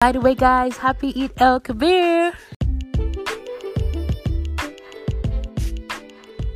[0.00, 2.32] By the way, guys, happy Eid El Kabir.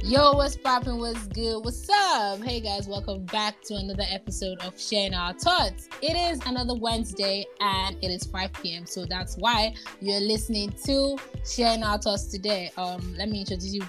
[0.01, 0.99] Yo, what's poppin'?
[0.99, 1.65] What's good?
[1.65, 2.41] What's up?
[2.41, 5.89] Hey guys, welcome back to another episode of Sharing Our Thoughts.
[6.01, 8.87] It is another Wednesday and it is 5 p.m.
[8.87, 12.71] So that's why you're listening to Sharing Our Thoughts today.
[12.77, 13.83] Um, let me introduce you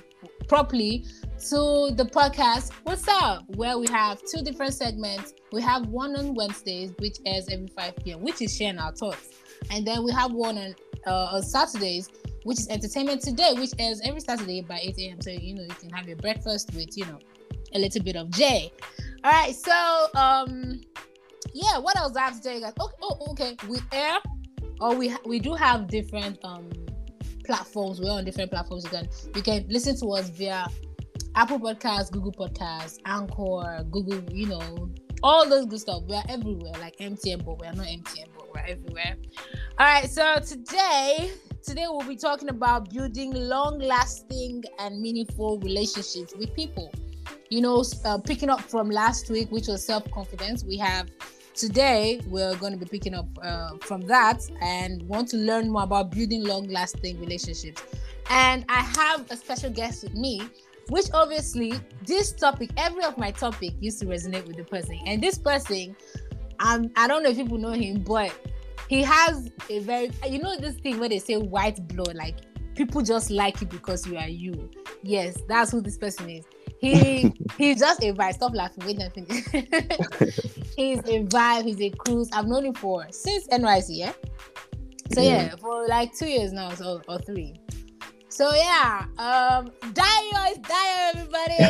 [0.47, 1.05] properly
[1.49, 2.71] to the podcast.
[2.85, 3.43] What's up?
[3.55, 5.35] Where we have two different segments.
[5.51, 9.42] We have one on Wednesdays, which airs every 5 p.m., which is sharing our thoughts.
[9.71, 10.75] And then we have one on,
[11.05, 12.09] uh, on Saturdays,
[12.43, 15.21] which is Entertainment Today, which airs every Saturday by 8 a.m.
[15.21, 17.19] So, you know, you can have your breakfast with, you know,
[17.73, 18.71] a little bit of J.
[19.23, 19.55] All right.
[19.55, 20.81] So, um,
[21.53, 22.73] yeah, what else I have to tell you guys?
[22.79, 23.55] Okay, oh, okay.
[23.67, 24.17] We air,
[24.79, 26.69] or we, we do have different, um,
[27.43, 27.99] platforms.
[28.01, 28.83] We're on different platforms.
[28.85, 30.67] You can you can listen to us via
[31.35, 34.89] Apple Podcasts, Google Podcasts, Anchor, Google, you know,
[35.23, 36.03] all those good stuff.
[36.05, 39.15] We're everywhere, like MTN, but we're not MTN, but we're everywhere.
[39.79, 41.31] All right, so today,
[41.63, 46.91] today we'll be talking about building long-lasting and meaningful relationships with people.
[47.49, 51.09] You know, uh, picking up from last week, which was self-confidence, we have
[51.55, 55.83] today we're going to be picking up uh, from that and want to learn more
[55.83, 57.81] about building long-lasting relationships.
[58.29, 60.41] And I have a special guest with me
[60.89, 61.73] which obviously
[62.05, 64.99] this topic, every of my topic used to resonate with the person.
[65.05, 65.95] And this person,
[66.59, 68.31] um, I don't know if people know him, but
[68.87, 72.35] he has a very, you know, this thing where they say white blood, like
[72.75, 74.69] people just like you because you are you.
[75.03, 76.45] Yes, that's who this person is.
[76.79, 78.33] He he's just a vibe.
[78.33, 78.85] Stop laughing.
[78.85, 79.45] Wait finish.
[80.75, 81.65] he's a vibe.
[81.65, 82.29] He's a cruise.
[82.33, 83.87] I've known him for since NYSC.
[83.89, 84.13] Yeah.
[85.13, 87.55] So yeah, yeah for like two years now, so or three.
[88.33, 90.05] So yeah, um, Dio
[90.49, 90.73] is Dio,
[91.13, 91.53] everybody.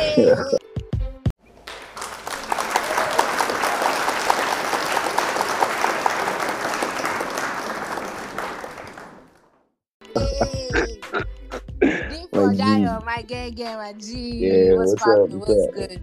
[12.56, 14.38] Dio, my gang, gang, my G.
[14.38, 15.28] Yeah, what's, what's up?
[15.28, 16.00] What's, what's good?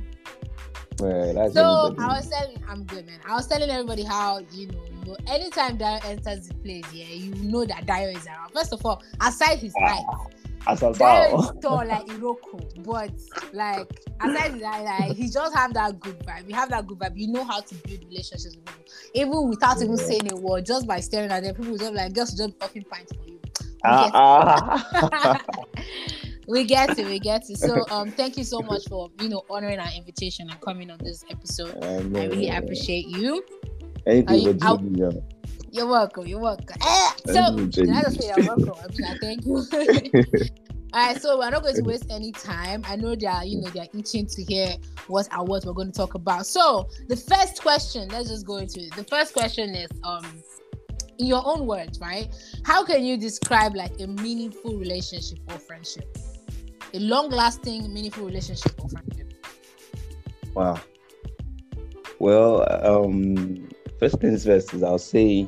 [1.01, 3.19] Man, so I was telling, I'm good, man.
[3.25, 7.07] I was telling everybody how you know, you know, anytime Dio enters the place, yeah,
[7.07, 8.51] you know that Dio is around.
[8.53, 10.05] First of all, aside his height.
[10.65, 11.61] Asasao.
[11.61, 13.11] tall like Iroko, but
[13.53, 13.87] like
[14.21, 16.47] aside that, like he just have that good vibe.
[16.47, 17.13] You have that good vibe.
[17.15, 18.83] You know how to build relationships with people,
[19.13, 19.85] even without yeah.
[19.85, 21.55] even saying a word, just by staring at them.
[21.55, 23.39] People just like girls just offering pints for you.
[23.83, 25.37] We, uh,
[26.47, 27.57] we get it, we get it.
[27.57, 30.99] So um, thank you so much for you know honoring our invitation and coming on
[30.99, 31.83] this episode.
[31.83, 33.43] I, I really appreciate you.
[34.05, 35.23] Anything but you,
[35.71, 36.27] you're welcome.
[36.27, 36.77] You're welcome.
[36.81, 38.73] Eh, so, I just say you're welcome.
[38.83, 40.47] I mean, thank you.
[40.93, 42.83] All right, so we're not going to waste any time.
[42.85, 44.75] I know they are, you know, they are itching to hear
[45.07, 46.45] what what we're going to talk about.
[46.45, 48.93] So, the first question, let's just go into it.
[48.97, 50.25] The first question is, um,
[51.17, 52.27] in your own words, right?
[52.65, 56.17] How can you describe like a meaningful relationship or friendship?
[56.93, 59.33] A long-lasting, meaningful relationship or friendship.
[60.53, 60.81] Wow.
[62.19, 65.47] Well, um, first things first is I'll say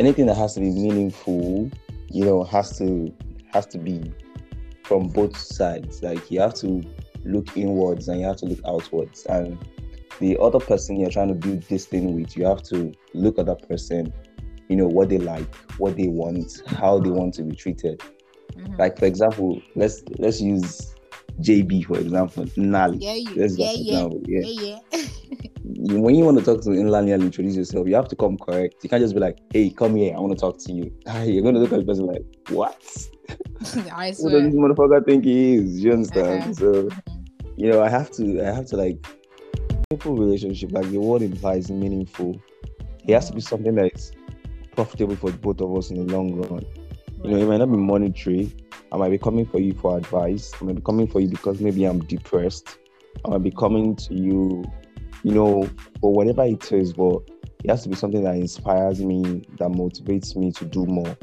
[0.00, 1.70] anything that has to be meaningful,
[2.08, 3.14] you know, has to
[3.52, 4.12] has to be
[4.82, 6.02] from both sides.
[6.02, 6.82] Like you have to
[7.24, 9.26] look inwards and you have to look outwards.
[9.26, 9.58] And
[10.18, 13.46] the other person you're trying to build this thing with, you have to look at
[13.46, 14.12] that person,
[14.68, 18.00] you know, what they like, what they want, how they want to be treated.
[18.54, 18.76] Mm-hmm.
[18.76, 20.94] Like for example, let's let's use
[21.40, 22.98] JB for example, Nali.
[23.00, 25.06] Yeah, yeah, yeah, yeah, yeah, yeah.
[25.64, 28.82] when you want to talk to Inlani and introduce yourself, you have to come correct.
[28.82, 30.92] You can't just be like, "Hey, come here, I want to talk to you."
[31.24, 32.82] You're gonna look at the person like, "What?
[33.92, 34.32] I swear.
[34.32, 36.42] What does this motherfucker think he is?" You understand?
[36.42, 36.52] Uh-huh.
[36.54, 36.88] So,
[37.56, 39.04] you know, I have to, I have to like
[39.90, 40.72] meaningful relationship.
[40.72, 42.40] Like the word implies, meaningful.
[43.06, 44.12] It has to be something that is
[44.72, 46.52] profitable for both of us in the long run.
[46.52, 46.66] Right.
[47.24, 48.52] You know, it might not be monetary.
[48.92, 50.52] I might be coming for you for advice.
[50.60, 52.78] I might be coming for you because maybe I'm depressed.
[53.24, 54.64] I might be coming to you
[55.22, 55.68] you know,
[56.00, 57.18] or whatever it is, but
[57.62, 59.22] it has to be something that inspires me,
[59.58, 61.16] that motivates me to do more.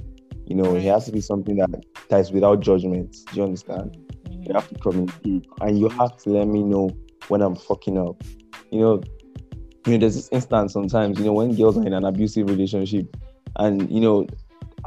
[0.45, 1.69] You know, it has to be something that
[2.09, 3.15] that is without judgment.
[3.31, 3.97] Do you understand?
[4.25, 4.43] Mm-hmm.
[4.43, 6.89] You have to communicate, and you have to let me know
[7.27, 8.23] when I'm fucking up.
[8.71, 9.03] You know,
[9.85, 13.17] you know, there's this instance sometimes, you know, when girls are in an abusive relationship,
[13.57, 14.27] and you know,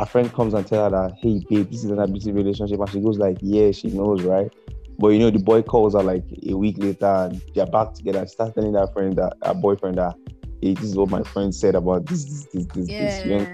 [0.00, 2.88] a friend comes and tell her that, hey, babe, this is an abusive relationship, and
[2.88, 4.50] she goes like, yeah, she knows, right?
[4.99, 8.20] But you know, the boy calls her like a week later and they're back together.
[8.26, 10.14] She starts telling that friend that her boyfriend that
[10.61, 12.88] hey, this is what my friend said about this, this, this, this,
[13.25, 13.38] yeah.
[13.38, 13.49] this.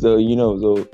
[0.00, 0.88] So, you know, so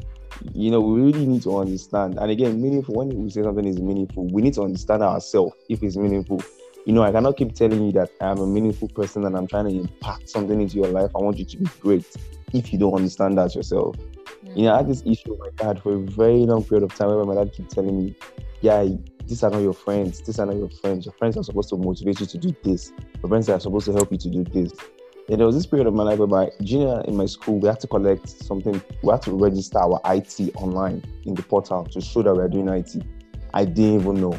[0.55, 2.19] you know, we really need to understand.
[2.19, 5.83] And again, meaningful when we say something is meaningful, we need to understand ourselves if
[5.83, 6.43] it's meaningful.
[6.87, 9.69] You know, I cannot keep telling you that I'm a meaningful person and I'm trying
[9.69, 11.11] to impact something into your life.
[11.15, 12.07] I want you to be great
[12.55, 13.97] if you don't understand that yourself.
[13.97, 14.59] Mm-hmm.
[14.59, 16.95] You know, I had this issue with my dad for a very long period of
[16.97, 18.17] time where my dad keep telling me,
[18.63, 18.89] Yeah,
[19.27, 21.05] these are not your friends, these are not your friends.
[21.05, 22.93] Your friends are supposed to motivate you to do this.
[23.23, 24.73] Your friends are supposed to help you to do this.
[25.29, 27.69] And there was this period of my life where my junior in my school, we
[27.69, 32.01] had to collect something, we had to register our IT online in the portal to
[32.01, 32.97] show that we are doing IT.
[33.55, 34.39] I didn't even know.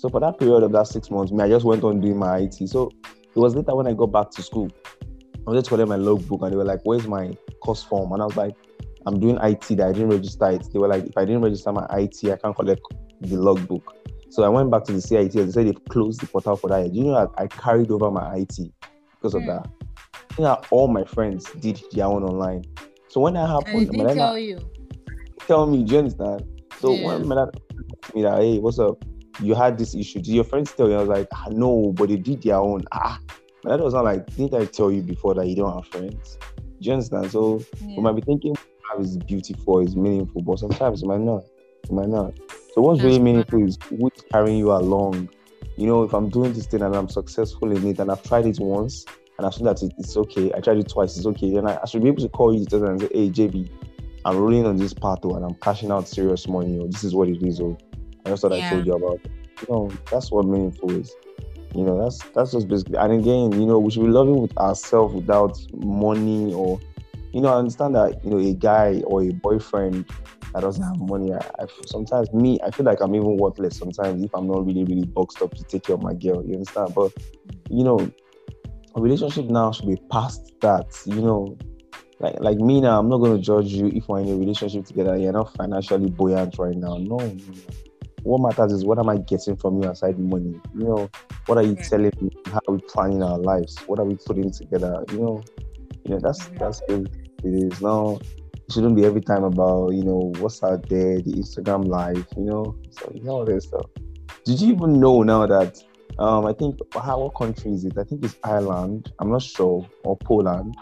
[0.00, 2.38] So for that period of that six months, me, I just went on doing my
[2.38, 2.66] IT.
[2.70, 4.70] So it was later when I got back to school.
[5.46, 8.10] I to collect my logbook and they were like, Where's my course form?
[8.12, 8.54] And I was like,
[9.04, 10.66] I'm doing IT that I didn't register it.
[10.72, 12.80] They were like, if I didn't register my IT, I can't collect
[13.20, 13.94] the logbook.
[14.30, 16.70] So I went back to the CIT and they said they've closed the portal for
[16.70, 16.90] that.
[16.90, 18.56] Do you know that I carried over my IT
[19.16, 19.48] because of mm.
[19.48, 19.70] that?
[20.38, 22.64] You know, all my friends did their own online.
[23.08, 24.60] So when that happened, they tell you,
[25.46, 26.48] tell me, do you understand?
[26.78, 27.06] So yeah.
[27.06, 27.60] when my dad
[28.14, 29.04] me that, hey, what's up?
[29.42, 30.20] You had this issue.
[30.20, 30.96] Did your friends tell you?
[30.96, 32.84] I was like, ah, no, but they did their own.
[32.92, 33.18] Ah,
[33.64, 36.38] my dad was not like, didn't I tell you before that you don't have friends?
[36.56, 37.30] Do you understand?
[37.30, 37.96] So yeah.
[37.96, 38.56] you might be thinking
[38.98, 41.44] is beautiful, is meaningful, but sometimes it might not.
[41.84, 42.34] It might not.
[42.74, 45.28] So what's really meaningful is who's carrying you along.
[45.76, 48.46] You know, if I'm doing this thing and I'm successful in it and I've tried
[48.46, 49.06] it once
[49.38, 51.86] and I've seen that it's okay, I tried it twice, it's okay, then I, I
[51.86, 53.70] should be able to call you and say, hey, JB,
[54.24, 56.78] I'm rolling on this path oh, and I'm cashing out serious money.
[56.78, 57.60] Or oh, this is what it is.
[57.60, 57.78] Or
[58.24, 58.66] I just yeah.
[58.66, 59.20] I told you about.
[59.68, 61.14] You know, that's what meaningful is.
[61.74, 62.96] You know, that's that's just basically.
[62.96, 66.80] And again, you know, we should be loving with ourselves without money or,
[67.32, 70.06] you know, I understand that you know a guy or a boyfriend
[70.52, 71.32] that doesn't have money.
[71.32, 74.84] I, I sometimes me, I feel like I'm even worthless sometimes if I'm not really
[74.84, 76.44] really boxed up to take care of my girl.
[76.44, 76.94] You understand?
[76.94, 77.12] But
[77.68, 78.10] you know,
[78.96, 80.98] a relationship now should be past that.
[81.06, 81.56] You know,
[82.18, 84.86] like like me now, I'm not going to judge you if we're in a relationship
[84.86, 85.16] together.
[85.16, 86.96] You're not financially buoyant right now.
[86.96, 87.36] No, no,
[88.22, 90.60] What matters is what am I getting from you aside money?
[90.74, 91.10] You know,
[91.46, 92.30] what are you telling me?
[92.46, 93.78] How are we planning our lives?
[93.86, 95.04] What are we putting together?
[95.12, 95.42] You know,
[96.04, 97.06] you know that's that's it.
[97.44, 98.18] It is now.
[98.54, 102.26] It shouldn't be every time about you know what's out there, the Instagram life.
[102.36, 103.86] You know, so you know all this stuff.
[104.44, 105.82] Did you even know now that
[106.18, 107.98] um, I think how what country is it?
[107.98, 109.12] I think it's Ireland.
[109.18, 110.76] I'm not sure or Poland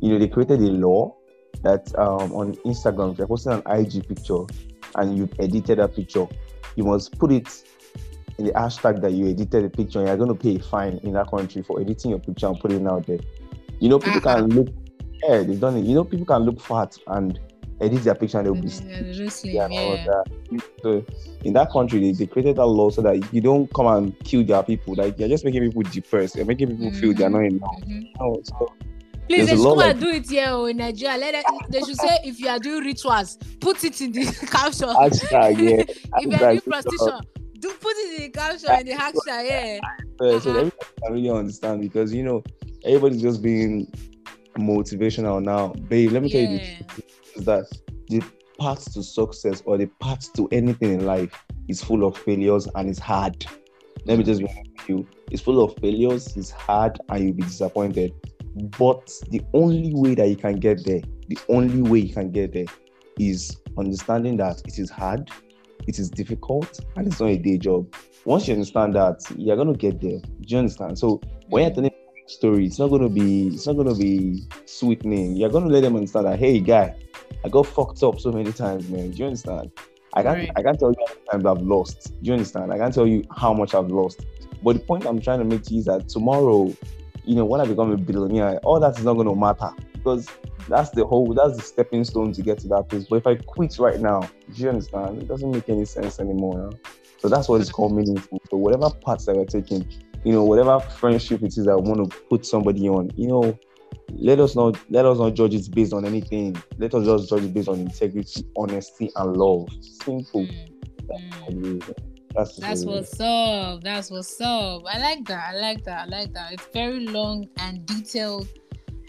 [0.00, 1.14] you know, they created a law
[1.62, 4.44] that um, on Instagram, if you're posting an IG picture
[4.96, 6.26] and you've edited that picture,
[6.76, 7.64] you must put it
[8.38, 10.98] in the hashtag that you edited the picture and you're going to pay a fine
[11.02, 13.18] in that country for editing your picture and putting it out there.
[13.78, 14.36] You know, people uh-huh.
[14.36, 14.68] can look,
[15.22, 15.84] yeah, they've done it.
[15.84, 17.38] You know, people can look fat and
[17.80, 18.68] edit their picture and they'll be
[19.44, 19.68] yeah,
[20.50, 20.58] yeah.
[20.82, 21.04] So
[21.44, 24.44] in that country, they, they created that law so that you don't come and kill
[24.44, 24.94] their people.
[24.94, 26.36] Like you're just making people depressed.
[26.36, 27.00] You're making people mm-hmm.
[27.00, 27.80] feel they're not enough.
[27.82, 28.42] Mm-hmm.
[28.44, 28.72] so
[29.30, 31.16] Please, they should and do it here oh, in Nigeria.
[31.16, 34.88] Let it, they should say if you are doing rituals, put it in the caption.
[34.88, 35.84] Hashtag, yeah.
[36.18, 37.20] if you are doing prostitution,
[37.60, 39.78] do put it in the caption in the hashtag, yeah.
[40.20, 40.40] Uh-huh.
[40.40, 40.72] So everybody
[41.04, 42.42] can really understand because you know
[42.84, 43.86] everybody's just being
[44.58, 45.68] motivational now.
[45.68, 46.40] Babe, let me yeah.
[46.42, 47.66] tell you this, that
[48.08, 48.24] the
[48.58, 51.32] path to success or the path to anything in life
[51.68, 53.46] is full of failures and it's hard.
[54.06, 55.06] Let me just be with you.
[55.30, 58.12] It's full of failures, it's hard, and you'll be disappointed.
[58.78, 62.52] But the only way that you can get there, the only way you can get
[62.52, 62.66] there
[63.18, 65.30] is understanding that it is hard,
[65.86, 67.94] it is difficult, and it's not a day job.
[68.24, 70.18] Once you understand that, you're gonna get there.
[70.18, 70.98] Do you understand?
[70.98, 75.36] So when you're telling a story, it's not gonna be it's not gonna be sweetening.
[75.36, 76.96] You're gonna let them understand that, hey guy,
[77.44, 79.10] I got fucked up so many times, man.
[79.10, 79.70] Do you understand?
[80.14, 80.50] I can't right.
[80.56, 82.12] I can't tell you how many times I've lost.
[82.22, 82.72] Do you understand?
[82.72, 84.26] I can't tell you how much I've lost.
[84.62, 86.74] But the point I'm trying to make to you is that tomorrow
[87.30, 90.28] you know, when I become a billionaire, all that is not going to matter because
[90.66, 93.06] that's the whole, that's the stepping stone to get to that place.
[93.08, 94.22] But if I quit right now,
[94.52, 95.22] do you understand?
[95.22, 96.72] It doesn't make any sense anymore.
[97.18, 98.40] So that's what it's called meaningful.
[98.50, 99.88] So whatever paths that we're taking,
[100.24, 103.56] you know, whatever friendship it is that I want to put somebody on, you know,
[104.08, 106.60] let us not let us not judge it based on anything.
[106.78, 109.68] Let us just judge it based on integrity, honesty, and love.
[109.80, 110.48] Simple.
[111.12, 111.82] Mm.
[111.82, 112.09] Mm.
[112.34, 113.82] That's, That's what's up.
[113.82, 114.82] That's what's up.
[114.86, 115.52] I like that.
[115.52, 116.06] I like that.
[116.06, 116.52] I like that.
[116.52, 118.48] It's very long and detailed,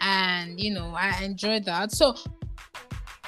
[0.02, 1.92] and you know, I enjoy that.
[1.92, 2.16] So,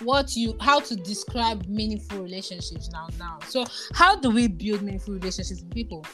[0.02, 3.08] what you how to describe meaningful relationships now?
[3.20, 6.06] Now, so how do we build meaningful relationships with people?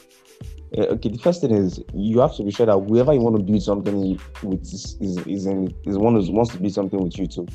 [0.72, 3.36] Yeah, okay, the first thing is you have to be sure that whoever you want
[3.36, 7.02] to build something with is is, is in is one who wants to build something
[7.02, 7.46] with you too.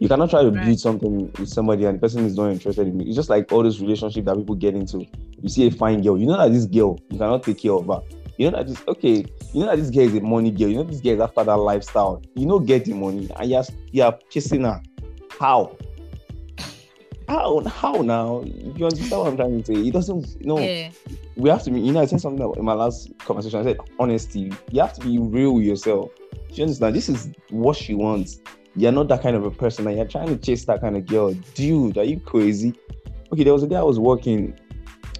[0.00, 0.66] You cannot try to right.
[0.66, 3.06] build something with somebody and the person is not interested in you.
[3.06, 5.06] It's just like all this relationship that people get into.
[5.44, 7.86] You see a fine girl, you know that this girl, you cannot take care of
[7.86, 8.00] her.
[8.38, 10.76] You know that this okay, you know that this girl is a money girl, you
[10.76, 12.22] know this girl is after that lifestyle.
[12.34, 14.80] You know, get the money and you're, you're chasing her.
[15.38, 15.76] How?
[17.28, 18.42] how how now?
[18.42, 19.86] You understand what I'm trying to say?
[19.86, 20.88] It doesn't you know yeah.
[21.36, 23.60] we have to be you know, I said something in my last conversation.
[23.60, 24.50] I said honesty.
[24.70, 26.10] You have to be real with yourself.
[26.32, 26.96] Do you understand?
[26.96, 28.40] This is what she wants.
[28.76, 31.04] You're not that kind of a person, and you're trying to chase that kind of
[31.04, 31.34] girl.
[31.52, 32.72] Dude, are you crazy?
[33.30, 34.58] Okay, there was a day I was walking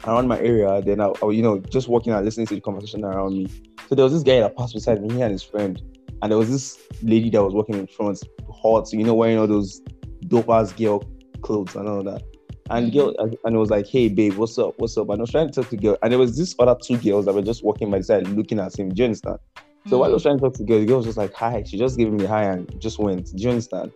[0.06, 3.04] around my area, then I, I you know, just walking and listening to the conversation
[3.04, 3.46] around me.
[3.88, 5.80] So there was this guy that passed beside me, he and his friend,
[6.22, 9.46] and there was this lady that was walking in front, hot, you know, wearing all
[9.46, 9.80] those
[10.28, 11.04] dope ass girl
[11.42, 12.22] clothes and all that.
[12.70, 13.34] And girl, mm-hmm.
[13.44, 14.74] and it was like, "Hey, babe, what's up?
[14.78, 16.76] What's up?" And I was trying to talk to girl, and there was this other
[16.82, 18.88] two girls that were just walking by the side, looking at him.
[18.88, 19.38] Do you understand?
[19.86, 21.62] So while I was trying to talk to girl, the girl was just like, "Hi."
[21.62, 23.26] She just gave me hi and just went.
[23.34, 23.92] Do you understand?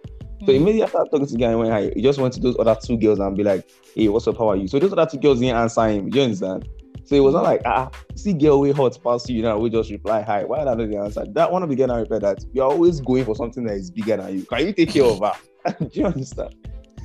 [0.47, 1.91] So immediately after talking to the guy, I went hi.
[1.95, 4.39] He just went to those other two girls and be like, "Hey, what's up?
[4.39, 6.11] How are you?" So those other two girls didn't answer him.
[6.11, 6.69] Do you understand?
[7.09, 9.71] So it was not like, ah, see girl we hot past you, you know, we
[9.71, 10.45] just reply hi.
[10.45, 11.25] Why not the answer?
[11.27, 13.91] That one of the girl I replied that you're always going for something that is
[13.91, 14.45] bigger than you.
[14.45, 15.33] Can you take care of her?
[15.81, 16.55] Do you understand?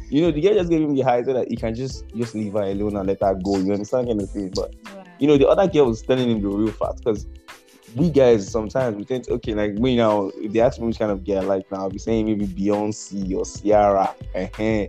[0.10, 2.36] You know, the girl just gave him the high so that he can just just
[2.36, 3.60] leave her alone and let her go.
[3.60, 4.52] You understand kind of thing?
[4.54, 4.76] But
[5.20, 7.26] you know, the other girl was telling him the real fact because
[7.96, 11.12] we guys sometimes we think okay, like me now, if they ask me which kind
[11.12, 14.16] of girl like now, I'll be saying maybe Beyonce or Ciara.
[14.36, 14.88] Uh-huh.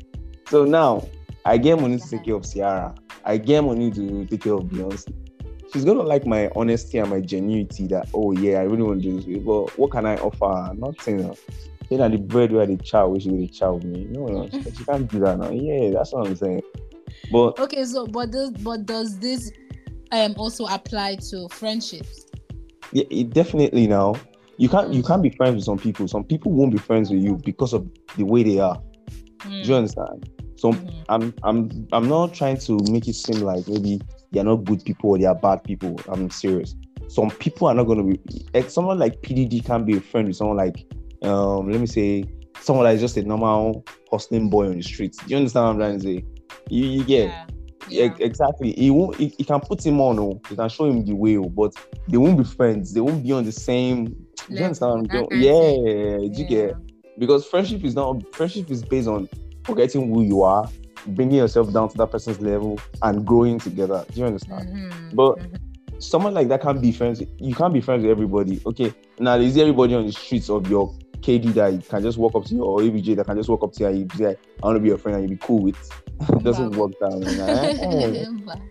[0.49, 1.07] So now
[1.45, 2.95] I get money to take care of Ciara.
[3.25, 5.13] I get money to take care of Beyonce.
[5.73, 9.09] She's gonna like my honesty and my genuinity that oh yeah, I really want to
[9.09, 9.43] do this.
[9.43, 10.75] But what can I offer?
[10.75, 11.37] Nothing
[11.91, 14.05] you know, the bread where the child wish you the child me.
[14.05, 15.51] No, no, she can't do that now.
[15.51, 16.63] Yeah, that's what I'm saying.
[17.31, 19.53] But okay, so but does but does this
[20.13, 22.24] um also apply to friendships?
[22.93, 24.15] Yeah, it definitely now.
[24.57, 26.07] You can't you can't be friends with some people.
[26.09, 28.81] Some people won't be friends with you because of the way they are.
[29.41, 29.51] Mm.
[29.51, 29.73] Do you hmm.
[29.73, 30.31] understand?
[30.57, 31.03] So mm-hmm.
[31.09, 34.01] I'm I'm I'm not trying to make it seem like maybe
[34.31, 36.01] they're not good people or they are bad people.
[36.09, 36.77] I'm serious.
[37.09, 38.21] Some people are not gonna be
[38.55, 40.87] like someone like PDD can't be a friend with someone like
[41.25, 42.25] um, let me say,
[42.61, 45.19] someone that is just a normal hustling boy on the streets.
[45.19, 46.25] Do you understand what I'm trying to say?
[46.69, 47.47] You, you get yeah.
[47.89, 48.15] Yeah.
[48.19, 48.73] exactly.
[48.73, 49.17] He won't.
[49.17, 50.19] He, he, can put him on.
[50.19, 51.37] Oh, he can show him the way.
[51.37, 51.75] Oh, but
[52.09, 52.93] they won't be friends.
[52.93, 54.07] They won't be on the same.
[54.07, 54.15] Do
[54.49, 55.13] you understand?
[55.13, 56.19] What I'm yeah, yeah.
[56.19, 56.75] You get
[57.19, 58.35] because friendship is not.
[58.35, 59.29] Friendship is based on
[59.65, 60.69] forgetting who you are,
[61.09, 64.05] bringing yourself down to that person's level, and growing together.
[64.13, 64.69] Do you understand?
[64.69, 65.17] Mm-hmm.
[65.17, 65.57] But mm-hmm
[65.99, 67.23] someone like that can't be friends.
[67.39, 68.61] You can't be friends with everybody.
[68.67, 72.35] Okay, now is everybody on the streets of your KD that you can just walk
[72.35, 74.37] up to you or ABJ that can just walk up to you and you say,
[74.63, 75.91] I want to be your friend and you be cool with.
[76.31, 77.13] It doesn't work that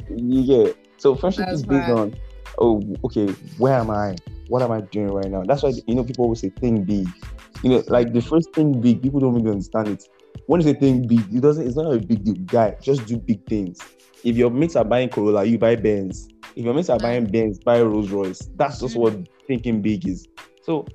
[0.10, 0.16] way.
[0.18, 1.98] you get so friendship That's is based bad.
[1.98, 2.16] on
[2.58, 4.16] oh okay, where am I?
[4.48, 5.44] What am I doing right now?
[5.44, 7.08] That's why you know people always say think big.
[7.64, 10.04] You know, like the first thing big, people don't really understand it.
[10.48, 12.36] When you say think big, it doesn't it's not a big deal.
[12.46, 13.80] Guy, just do big things.
[14.24, 16.30] If your mates are buying Corolla, you buy Benz.
[16.56, 18.50] If your mates are buying Benz, buy Rolls Royce.
[18.56, 19.46] That's just what mm-hmm.
[19.48, 20.28] thinking big is.
[20.62, 20.86] So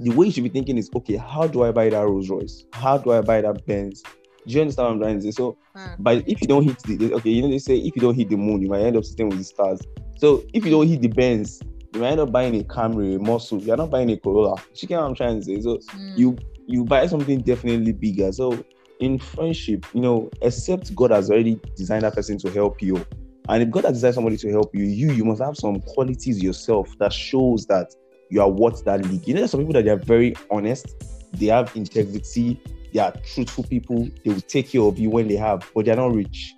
[0.00, 2.64] the way you should be thinking is okay, how do I buy that Rolls Royce?
[2.72, 4.02] How do I buy that Benz?
[4.46, 5.30] Do you understand what I'm trying to say?
[5.30, 5.96] So, mm.
[5.98, 8.28] but if you don't hit the okay, you know they say if you don't hit
[8.28, 9.80] the moon, you might end up sitting with the stars.
[10.18, 11.60] So if you don't hit the Benz,
[11.94, 13.58] you might end up buying a Camry, a muscle.
[13.58, 14.56] You're not buying a Corolla.
[14.74, 15.60] You get what I'm trying to say?
[15.60, 16.18] So mm.
[16.18, 16.36] you
[16.66, 18.32] you buy something definitely bigger.
[18.32, 18.64] So
[19.00, 23.04] in friendship, you know, except God has already designed that person to help you.
[23.48, 26.42] And if God has designed somebody to help you, you you must have some qualities
[26.42, 27.94] yourself that shows that
[28.30, 29.26] you are what that league.
[29.26, 30.94] You know, there's some people that they are very honest,
[31.32, 32.60] they have integrity,
[32.94, 35.96] they are truthful people, they will take care of you when they have, but they're
[35.96, 36.54] not rich.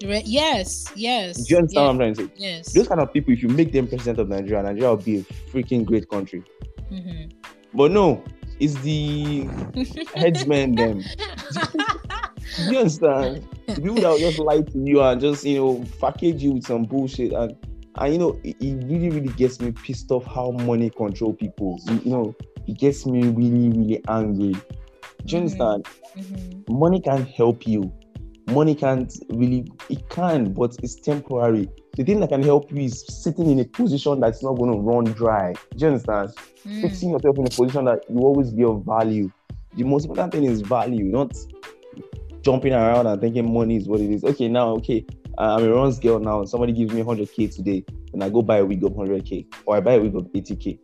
[0.00, 1.36] Yes, yes.
[1.44, 2.30] Do you understand yes, what I'm trying to say?
[2.36, 2.72] Yes.
[2.72, 5.22] Those kind of people, if you make them president of Nigeria, Nigeria will be a
[5.52, 6.44] freaking great country.
[6.92, 7.36] Mm-hmm.
[7.74, 8.22] But no,
[8.60, 9.48] it's the
[10.14, 11.02] headsmen them.
[12.56, 13.46] Do you understand?
[13.66, 16.64] The people that will just lie to you and just you know package you with
[16.64, 17.56] some bullshit and
[17.96, 21.80] and you know, it, it, really, really gets me pissed off how money control people.
[21.84, 22.36] You, you know,
[22.66, 24.54] it gets me really, really angry.
[25.28, 25.60] Do you mm-hmm.
[25.60, 25.84] understand?
[26.16, 26.78] Mm-hmm.
[26.78, 27.92] Money can't help you.
[28.46, 31.68] Money can't really, it can, but it's temporary.
[31.96, 34.78] The thing that can help you is sitting in a position that's not going to
[34.78, 35.52] run dry.
[35.52, 36.30] Do you understand?
[36.66, 36.80] Mm.
[36.80, 39.30] Fixing yourself in a position that you always be of value.
[39.74, 41.36] The most important thing is value, not
[42.40, 44.24] jumping around and thinking money is what it is.
[44.24, 45.04] Okay, now, okay,
[45.36, 46.42] I'm a runs girl now.
[46.46, 49.80] Somebody gives me 100k today, and I go buy a wig of 100k, or I
[49.80, 50.82] buy a wig of 80k.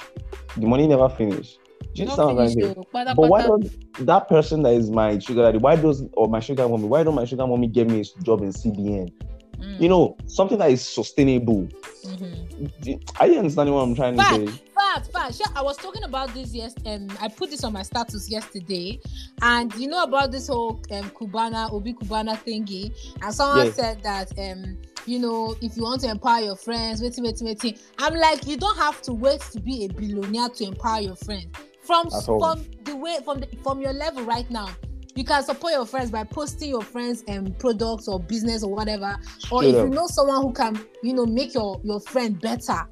[0.58, 1.56] The money never finish.
[1.94, 5.58] Do you understand But why don't that person that is my sugar daddy?
[5.58, 6.84] Why does or my sugar mommy?
[6.84, 9.12] Why don't my sugar mommy get me a job in CBN?
[9.58, 9.80] Mm.
[9.80, 11.68] You know, something that is sustainable.
[12.04, 12.94] Mm-hmm.
[13.20, 14.60] Are you understanding what I'm trying to say?
[14.74, 15.56] fact, fact.
[15.56, 16.74] I was talking about this yes.
[16.84, 19.00] Um, I put this on my status yesterday,
[19.42, 23.76] and you know about this whole um Cubana Obi Cubana thingy, and someone yes.
[23.76, 27.76] said that um you know, if you want to empower your friends, waiting, waiting, waiting.
[27.98, 31.54] I'm like, you don't have to wait to be a billionaire to empower your friends.
[31.84, 34.68] From from the way from the, from your level right now,
[35.14, 38.74] you can support your friends by posting your friends and um, products or business or
[38.74, 39.16] whatever.
[39.50, 42.86] Or if you know someone who can, you know, make your your friend better,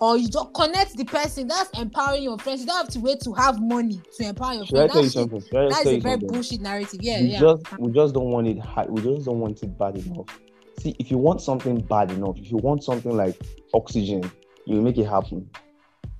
[0.00, 1.48] or you just connect the person.
[1.48, 2.60] That's empowering your friends.
[2.60, 5.14] You don't have to wait to have money to empower your friends.
[5.14, 7.00] That's, it, that's a very bullshit narrative.
[7.02, 7.40] Yeah, we yeah.
[7.40, 8.58] Just we just don't want it.
[8.88, 10.26] We just don't want it bad enough.
[10.78, 13.40] See, if you want something bad enough, if you want something like
[13.74, 14.30] oxygen,
[14.64, 15.50] you make it happen.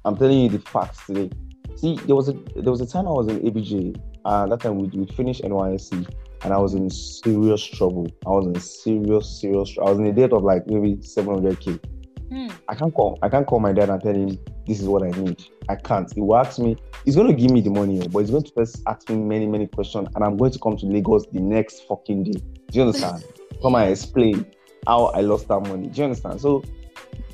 [0.05, 1.31] I'm telling you the facts today.
[1.77, 4.79] See, there was a there was a time I was in ABJ, and that time
[4.79, 6.09] we we finished NYSC,
[6.45, 8.07] and I was in serious trouble.
[8.27, 9.73] I was in serious, serious.
[9.73, 9.89] Trouble.
[9.89, 11.85] I was in a debt of like maybe 700k.
[12.29, 12.49] Hmm.
[12.83, 13.19] Can't call.
[13.23, 15.45] I can't call my dad and tell him this is what I need.
[15.69, 16.13] I can't.
[16.13, 16.77] He will ask me.
[17.05, 19.47] He's going to give me the money, but he's going to first ask me many,
[19.47, 22.33] many questions, and I'm going to come to Lagos the next fucking day.
[22.33, 23.25] Do you understand?
[23.63, 24.47] come and explain
[24.87, 25.89] how I lost that money.
[25.89, 26.41] Do you understand?
[26.41, 26.65] So,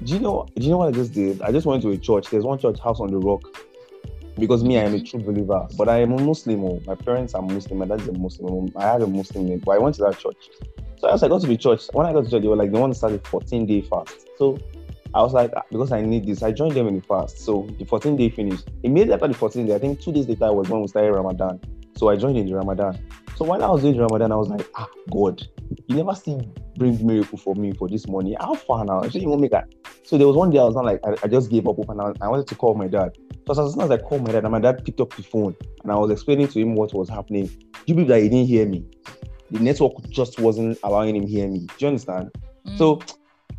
[0.04, 0.47] do you know?
[0.54, 1.40] Do you know what I just did?
[1.42, 2.28] I just went to a church.
[2.28, 3.42] There's one church, House on the Rock,
[4.38, 5.66] because me, I am a true believer.
[5.76, 6.64] But I am a Muslim.
[6.64, 6.80] Oh.
[6.87, 7.78] My parents are Muslim.
[7.78, 8.71] My dad is a Muslim.
[8.76, 10.49] I have a Muslim name, but I went to that church.
[10.99, 12.73] So as I got to the church, when I got to church, they were like,
[12.73, 14.28] they want to start a 14 day fast.
[14.37, 14.59] So
[15.14, 17.38] I was like, ah, because I need this, I joined them in the fast.
[17.38, 18.68] So the 14 day finished.
[18.83, 21.61] Immediately after the 14 day, I think two days later was when we started Ramadan.
[21.97, 22.99] So I joined in the Ramadan.
[23.37, 25.47] So while I was doing Ramadan, I was like, ah, God,
[25.87, 26.38] you never see
[26.76, 28.37] bring miracle for me for this money.
[28.38, 29.02] How far now?
[29.02, 29.66] Actually, you won't make that.
[30.04, 32.00] So there was one day I was not like, I, I just gave up and
[32.00, 33.16] I, I, wanted to call my dad.
[33.46, 35.54] So as soon as I called my dad, and my dad picked up the phone
[35.82, 37.50] and I was explaining to him what was happening.
[37.87, 38.84] You believe that he didn't hear me.
[39.50, 41.60] The network just wasn't allowing him hear me.
[41.60, 42.30] Do you understand?
[42.66, 42.78] Mm.
[42.78, 43.00] So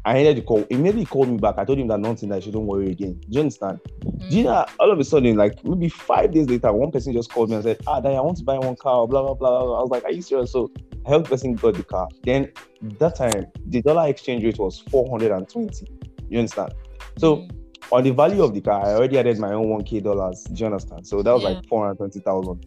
[0.06, 0.66] I ended the call.
[0.70, 1.56] Immediately he called me back.
[1.58, 3.20] I told him that nothing that I shouldn't worry again.
[3.22, 3.80] Do you understand?
[4.00, 4.30] Mm-hmm.
[4.30, 7.32] Do you know all of a sudden, like maybe five days later, one person just
[7.32, 9.66] called me and said, Ah, Dad, I want to buy one car, blah blah blah.
[9.66, 9.78] blah.
[9.78, 10.52] I was like, Are you serious?
[10.52, 10.72] So
[11.06, 12.08] helped person got the car.
[12.24, 12.52] Then
[13.00, 15.88] that time the dollar exchange rate was 420.
[16.30, 16.74] You understand?
[17.18, 17.94] So mm-hmm.
[17.94, 20.44] on the value of the car, I already added my own 1k dollars.
[20.44, 21.08] Do you understand?
[21.08, 21.50] So that was yeah.
[21.50, 22.66] like 420,000.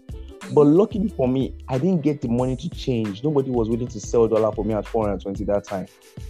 [0.52, 3.22] But luckily for me, I didn't get the money to change.
[3.22, 5.86] Nobody was willing to sell dollar for me at 420 that time.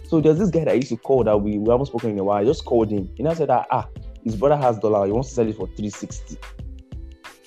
[0.06, 2.18] So there's this guy that I used to call that we, we haven't spoken in
[2.18, 2.38] a while.
[2.38, 3.08] I just called him.
[3.16, 3.88] He now said that ah,
[4.22, 6.36] his brother has dollar, he wants to sell it for 360.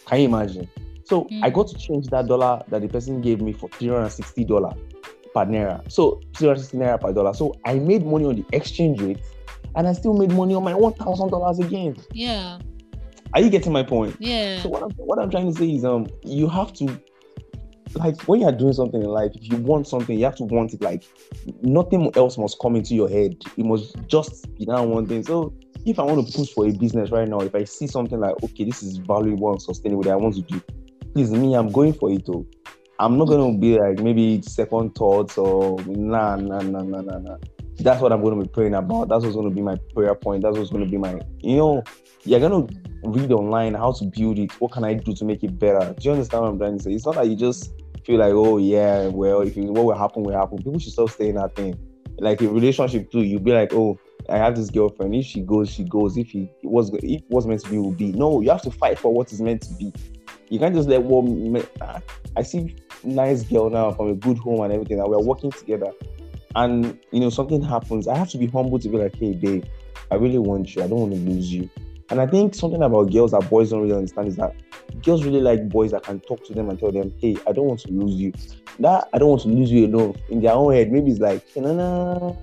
[0.07, 0.67] Can you imagine?
[1.05, 1.43] So mm.
[1.43, 4.77] I got to change that dollar that the person gave me for $360
[5.33, 5.91] per naira.
[5.91, 7.33] So 360 naira per dollar.
[7.33, 9.19] So I made money on the exchange rate
[9.75, 11.95] and I still made money on my $1,000 again.
[12.11, 12.59] Yeah.
[13.33, 14.15] Are you getting my point?
[14.19, 14.61] Yeah.
[14.61, 16.99] So what I'm what I'm trying to say is um you have to
[17.95, 20.73] like when you're doing something in life, if you want something, you have to want
[20.73, 21.03] it like
[21.61, 23.35] nothing else must come into your head.
[23.57, 25.23] It must just be that one thing.
[25.23, 25.53] So
[25.85, 28.41] if I want to push for a business right now, if I see something like
[28.43, 30.61] okay, this is valuable and sustainable that I want to do,
[31.15, 32.45] please me, I'm going for it though.
[32.99, 37.37] I'm not gonna be like maybe second thoughts or nah nah nah nah nah nah.
[37.77, 39.07] That's what I'm gonna be praying about.
[39.07, 40.43] That's what's gonna be my prayer point.
[40.43, 41.83] That's what's gonna be my you know,
[42.25, 42.67] you're gonna
[43.03, 44.51] read online how to build it.
[44.59, 45.93] What can I do to make it better?
[45.97, 46.91] Do you understand what I'm trying to say?
[46.91, 47.71] It's not that you just
[48.05, 50.57] feel like, oh yeah, well, if you, what will happen will happen.
[50.57, 51.79] People should stop saying that thing.
[52.19, 53.97] Like a relationship too, you'll be like, oh,
[54.29, 55.15] I have this girlfriend.
[55.15, 56.17] If she goes, she goes.
[56.17, 58.11] If he was, if what's meant to be will be.
[58.11, 59.93] No, you have to fight for what is meant to be.
[60.49, 61.63] You can't just let one.
[61.81, 62.01] Ah,
[62.35, 65.91] I see nice girl now from a good home and everything, and we're working together.
[66.55, 68.07] And you know something happens.
[68.07, 69.65] I have to be humble to be like, hey, babe,
[70.11, 70.83] I really want you.
[70.83, 71.69] I don't want to lose you.
[72.09, 74.53] And I think something about girls that boys don't really understand is that
[75.03, 77.65] girls really like boys that can talk to them and tell them, hey, I don't
[77.65, 78.31] want to lose you.
[78.79, 80.15] That I don't want to lose you alone.
[80.29, 82.37] In their own head, maybe it's like, no, no,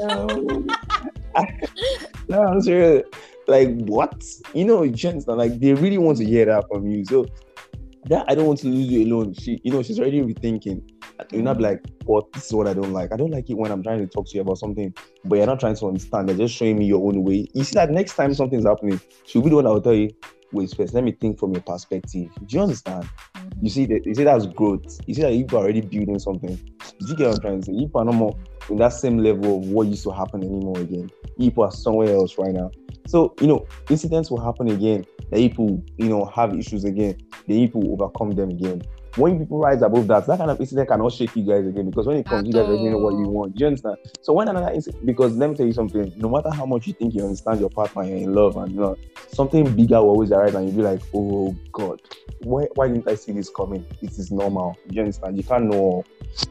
[0.00, 0.64] no,
[2.28, 3.02] no, I'm serious.
[3.52, 4.24] Like, what?
[4.54, 7.04] You know, gents like they really want to hear that from you.
[7.04, 7.26] So
[8.06, 9.34] that I don't want to lose you alone.
[9.34, 10.82] She, you know, she's already rethinking.
[11.30, 13.12] You're not like, but this is what I don't like.
[13.12, 14.94] I don't like it when I'm trying to talk to you about something,
[15.26, 16.30] but you're not trying to understand.
[16.30, 17.46] You're just showing me your own way.
[17.52, 20.08] You see that next time something's happening, she'll be the one that will tell you,
[20.52, 22.30] wait first, let me think from your perspective.
[22.46, 23.04] Do you understand?
[23.04, 23.64] Mm-hmm.
[23.64, 24.98] You see that you see that's growth.
[25.06, 26.56] You see that you are already building something.
[26.56, 27.72] Do you get what I'm trying to say?
[27.72, 28.36] You are no more
[28.70, 31.10] in that same level of what used to happen anymore again.
[31.38, 32.70] People are somewhere else right now.
[33.06, 35.04] So, you know, incidents will happen again.
[35.30, 37.18] The people, you know, have issues again.
[37.46, 38.82] The people overcome them again
[39.16, 42.06] when people rise above that, that kind of incident cannot shake you guys again because
[42.06, 43.54] when it comes, you guys already know what you want.
[43.54, 43.96] Do you understand?
[44.22, 46.94] So when another incident, because let me tell you something, no matter how much you
[46.94, 48.96] think you understand your partner, you're in love, and you know,
[49.28, 52.00] something bigger will always arise, and you'll be like, oh God,
[52.40, 53.84] why, why didn't I see this coming?
[54.00, 54.76] It is normal.
[54.88, 55.36] You understand?
[55.36, 56.04] You can't know.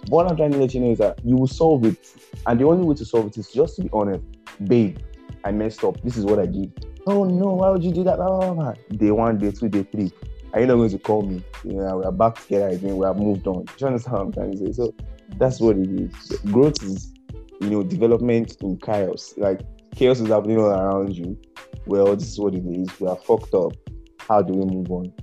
[0.03, 2.13] But what I'm trying to let you know is that you will solve it.
[2.45, 4.23] And the only way to solve it is just to be honest.
[4.65, 4.97] Babe,
[5.43, 6.01] I messed up.
[6.01, 6.85] This is what I did.
[7.07, 8.19] Oh no, why would you do that?
[8.19, 10.11] Oh, day one, day two, day three
[10.53, 11.43] are you not going to call me?
[11.63, 12.97] You know, we're back together again.
[12.97, 13.65] We have moved on.
[13.65, 14.71] Do you understand what I'm trying to say?
[14.73, 14.93] So
[15.37, 16.39] that's what it is.
[16.51, 17.13] Growth is,
[17.61, 19.33] you know, development in chaos.
[19.37, 19.61] Like
[19.95, 21.39] chaos is happening all around you.
[21.85, 22.99] Well, this is what it is.
[22.99, 23.73] We are fucked up.
[24.19, 25.13] How do we move on?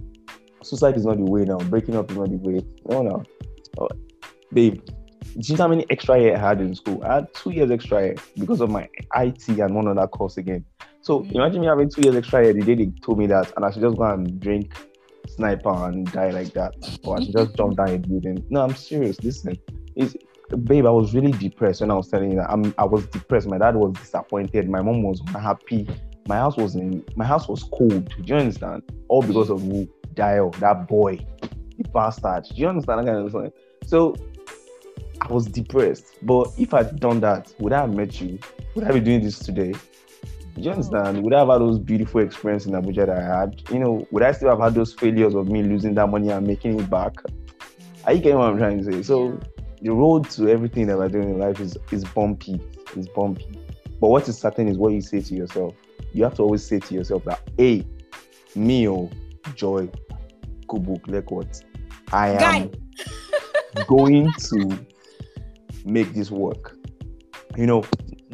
[0.63, 1.59] suicide is not the way now.
[1.59, 2.61] Breaking up is not the way.
[2.89, 3.23] No, no.
[3.79, 3.89] Oh,
[4.53, 4.81] babe,
[5.35, 7.03] do you know how many extra year I had in school?
[7.05, 10.65] I had two years extra year because of my IT and one other course again.
[11.03, 11.33] So mm.
[11.35, 13.71] imagine me having two years extra year the day they told me that, and I
[13.71, 14.75] should just go and drink
[15.29, 18.45] sniper and die like that, or I should just jump down a building.
[18.51, 19.21] No, I'm serious.
[19.23, 19.57] Listen,
[19.95, 20.17] it's,
[20.65, 22.51] babe, I was really depressed when I was telling you that.
[22.51, 23.47] I'm, I was depressed.
[23.47, 24.69] My dad was disappointed.
[24.69, 25.89] My mom was unhappy.
[26.27, 27.05] My house was in.
[27.17, 28.09] My house was cold.
[28.09, 28.83] Do you understand?
[29.09, 29.89] All because of who?
[30.15, 31.25] Dio, that boy,
[31.79, 32.45] the bastard.
[32.45, 33.07] Do you understand?
[33.07, 33.53] Kind of
[33.87, 34.15] so
[35.21, 36.17] I was depressed.
[36.23, 38.39] But if I'd done that, would I have met you?
[38.75, 39.73] Would I be doing this today?
[40.55, 41.23] Do you understand?
[41.23, 43.63] Would I have had those beautiful experiences in Abuja that I had?
[43.71, 46.47] You know, would I still have had those failures of me losing that money and
[46.47, 47.15] making it back?
[48.05, 49.03] Are you getting what I'm trying to say?
[49.03, 49.39] So
[49.83, 52.61] the road to everything that we're doing in life is is bumpy.
[52.97, 53.59] It's bumpy.
[54.01, 55.75] But what is certain is what you say to yourself.
[56.13, 57.87] You have to always say to yourself that, hey,
[58.55, 59.11] me, oh,
[59.55, 59.89] joy,
[60.67, 61.63] book, like what?
[62.13, 62.71] I am
[63.87, 64.87] going to
[65.89, 66.77] make this work.
[67.57, 67.85] You know,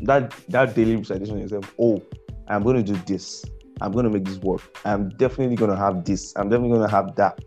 [0.03, 2.03] that that daily recitation yourself, oh,
[2.49, 3.45] I'm going to do this.
[3.81, 4.62] I'm going to make this work.
[4.85, 6.35] I'm definitely going to have this.
[6.37, 7.40] I'm definitely going to have that.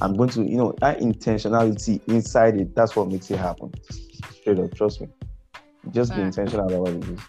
[0.00, 3.72] I'm going to, you know, that intentionality inside it, that's what makes it happen.
[4.32, 5.08] Straight up, trust me.
[5.90, 7.20] Just be intentional about what it is.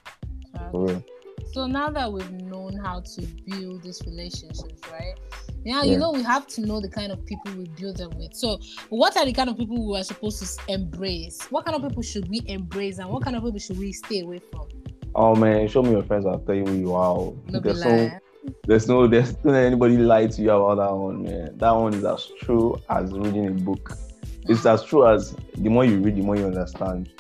[0.72, 1.04] For real.
[1.54, 5.14] So now that we've known how to build these relationships, right?
[5.64, 5.92] Now yeah.
[5.92, 8.34] you know we have to know the kind of people we build them with.
[8.34, 11.44] So, what are the kind of people we are supposed to embrace?
[11.52, 14.22] What kind of people should we embrace, and what kind of people should we stay
[14.22, 14.68] away from?
[15.14, 16.26] Oh man, show me your friends.
[16.26, 17.18] I'll tell you who you are.
[17.50, 18.20] No there's no,
[18.66, 21.56] there's no, there's no anybody lie to you about that one, man.
[21.60, 23.96] That one is as true as reading a book.
[24.50, 27.12] It's as true as the more you read, the more you understand.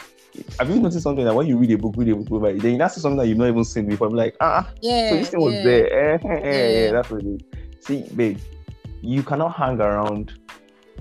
[0.59, 2.89] Have you noticed something that when you read a book, read a book, then you
[2.89, 4.07] see something that you've not even seen before?
[4.07, 6.15] I'm like, ah, yeah, so this thing was there.
[6.15, 7.41] Eh, eh, eh, yeah, that's what it is.
[7.85, 8.39] See, babe,
[9.01, 10.39] you cannot hang around.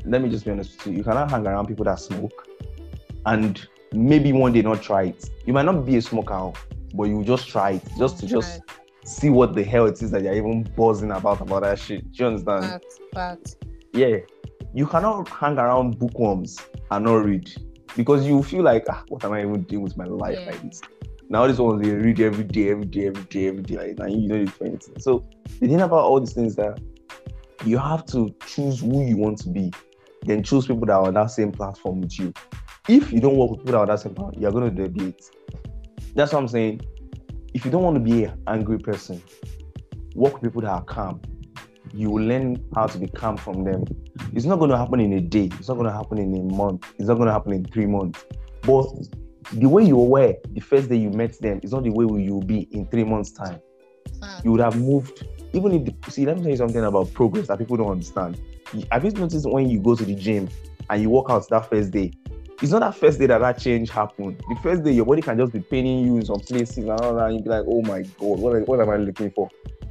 [0.05, 0.99] Let me just be honest with you.
[0.99, 2.47] You cannot hang around people that smoke
[3.27, 5.31] and maybe one day not try it.
[5.47, 6.53] You might not be a smoker,
[6.95, 8.61] but you just try it just to just
[9.05, 12.11] see what the hell it is that you're even buzzing about about that shit.
[12.13, 12.65] Do you understand?
[12.65, 13.57] Fact, fact.
[13.93, 14.19] Yeah.
[14.75, 16.59] You cannot hang around bookworms
[16.91, 17.51] and not read
[17.97, 20.51] because you feel like, ah, what am I even doing with my life yeah.
[20.51, 20.81] like this?
[21.29, 24.23] Now this one they read every day, every day, every day, every day, like, and
[24.23, 24.99] you know do anything.
[25.01, 25.25] So
[25.61, 26.79] the thing about all these things that
[27.65, 29.73] you have to choose who you want to be,
[30.23, 32.33] then choose people that are on that same platform with you.
[32.89, 35.23] If you don't work with people that are on that same platform, you're gonna deviate.
[36.15, 36.83] That's what I'm saying.
[37.55, 39.23] If you don't want to be an angry person,
[40.15, 41.21] work with people that are calm.
[41.95, 43.85] You will learn how to be calm from them.
[44.33, 45.51] It's not going to happen in a day.
[45.59, 46.93] It's not going to happen in a month.
[46.99, 48.25] It's not going to happen in three months.
[48.63, 48.87] But
[49.53, 52.35] the way you were the first day you met them is not the way you
[52.35, 53.61] will be in three months' time.
[54.23, 54.41] Hmm.
[54.45, 55.27] You would have moved.
[55.53, 58.41] Even if the, see, let me tell you something about progress that people don't understand.
[58.91, 60.49] Have you noticed when you go to the gym
[60.89, 62.11] and you walk out that first day,
[62.63, 64.41] it's not that first day that that change happened.
[64.49, 67.17] The first day, your body can just be paining you in some places and all
[67.17, 67.27] that.
[67.27, 69.51] And you'd be like, oh my God, what, what am I looking for?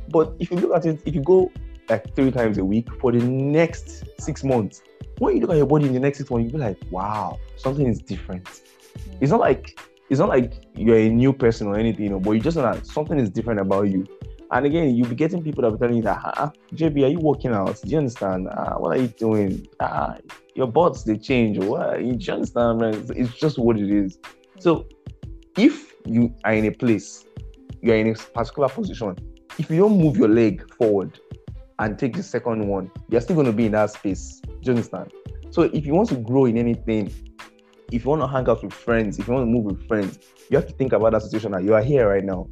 [0.10, 1.52] But if you look at it, if you go
[1.92, 4.82] like three times a week for the next six months,
[5.20, 7.38] when you look at your body in the next six months, you'll be like, wow,
[7.58, 8.62] something is different.
[9.20, 12.32] It's not like it's not like you're a new person or anything, you know, but
[12.32, 14.06] you just know that something is different about you.
[14.52, 17.20] And again, you'll be getting people that will telling you that, ah, JB, are you
[17.20, 17.82] working out?
[17.82, 18.50] Do you understand?
[18.52, 19.68] Ah, what are you doing?
[19.80, 20.18] Ah,
[20.56, 21.58] your butts they change.
[21.60, 22.04] What?
[22.04, 22.94] You understand, man?
[22.96, 24.18] It's, it's just what it is.
[24.60, 24.88] So
[25.58, 27.26] if you are in a place,
[27.82, 29.16] you're in a particular position,
[29.58, 31.20] if you don't move your leg forward
[31.80, 34.42] and take the second one, you're still going to be in that space.
[34.44, 35.12] Do you understand?
[35.50, 37.14] So if you want to grow in anything,
[37.92, 40.20] if you want to hang out with friends, if you want to move with friends,
[40.50, 42.48] you have to think about that situation that you are here right now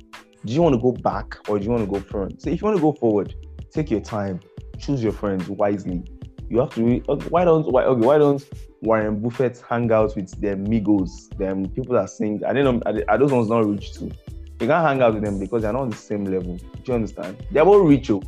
[0.45, 2.41] do you want to go back or do you want to go front?
[2.41, 3.35] So if you want to go forward,
[3.71, 4.39] take your time,
[4.77, 6.03] choose your friends wisely.
[6.49, 6.83] You have to.
[6.83, 8.05] Re- why don't why okay?
[8.05, 8.43] Why don't
[8.81, 12.41] Warren Buffett hang out with their Migos, them people that sing?
[12.45, 13.03] I don't know.
[13.07, 14.11] Are those ones not rich too?
[14.59, 16.55] You can't hang out with them because they're not on the same level.
[16.55, 17.45] Do you understand?
[17.51, 18.09] They're both rich.
[18.09, 18.23] Oh.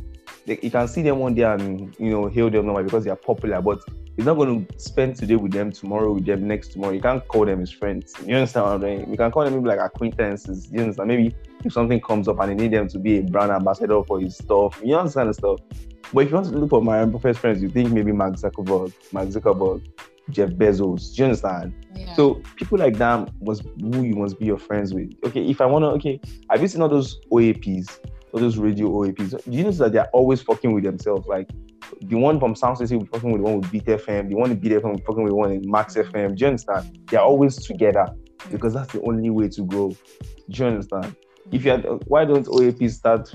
[0.46, 3.10] They, you can see them one day and you know hail them normal because they
[3.10, 3.80] are popular, but
[4.16, 6.92] he's not going to spend today with them, tomorrow with them, next tomorrow.
[6.92, 8.14] You can't call them his friends.
[8.26, 9.10] You understand what I'm saying?
[9.10, 10.68] You can call them maybe like acquaintances.
[10.70, 11.08] You understand?
[11.08, 14.20] Maybe if something comes up and they need them to be a brand ambassador for
[14.20, 15.60] his stuff, you understand the stuff.
[16.12, 18.92] But if you want to look for my first friends, you think maybe Mark Zuckerberg,
[19.12, 19.82] Mark Zuckerberg,
[20.30, 21.14] Jeff Bezos.
[21.14, 21.72] Do you understand?
[21.94, 22.14] Yeah.
[22.14, 25.12] So people like that must who you must be your friends with.
[25.24, 27.98] Okay, if I wanna, okay, have you seen all those OAPs,
[28.32, 29.44] all those radio OAPs?
[29.44, 31.26] Do you notice that they're always fucking with themselves?
[31.26, 31.50] Like
[32.02, 34.50] the one from Sound City will fucking with the one with Beat FM, the one
[34.50, 36.36] with Beat FM will fucking with the one in Max FM.
[36.36, 36.98] Do you understand?
[37.08, 38.06] They're always together
[38.50, 39.90] because that's the only way to grow.
[39.90, 39.96] Do
[40.48, 41.14] you understand?
[41.50, 43.32] If you had, why don't OAPs start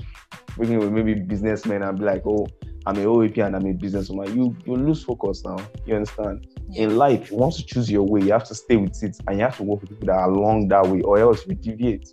[0.56, 2.46] working with maybe businessmen and be like, oh,
[2.86, 5.58] I'm a OAP and I'm a businesswoman, you you lose focus now.
[5.84, 6.46] You understand?
[6.70, 6.84] Yeah.
[6.84, 9.44] In life, once you choose your way, you have to stay with it and you
[9.44, 12.12] have to work with people that are along that way, or else you deviate.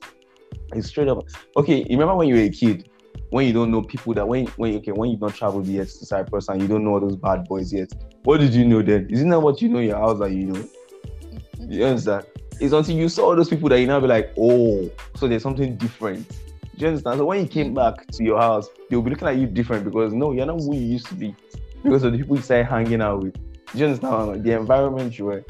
[0.74, 1.26] It's straight up.
[1.58, 2.90] Okay, you remember when you were a kid,
[3.30, 6.06] when you don't know people that when when okay when you've not traveled yet to
[6.06, 7.92] Cyprus and you don't know all those bad boys yet,
[8.24, 9.08] what did you know then?
[9.10, 10.60] Isn't that what you know in your house that you know?
[10.60, 11.72] Mm-hmm.
[11.72, 12.26] You understand?
[12.60, 15.44] It's until you saw all those people that you now be like, oh, so there's
[15.44, 16.28] something different.
[16.30, 16.36] Do
[16.78, 17.20] you understand?
[17.20, 20.14] So when you came back to your house, they'll be looking at you different because
[20.14, 21.36] no, you're not who you used to be
[21.84, 23.34] because of the people you started hanging out with.
[23.34, 24.44] Do you understand?
[24.44, 25.46] The environment you were.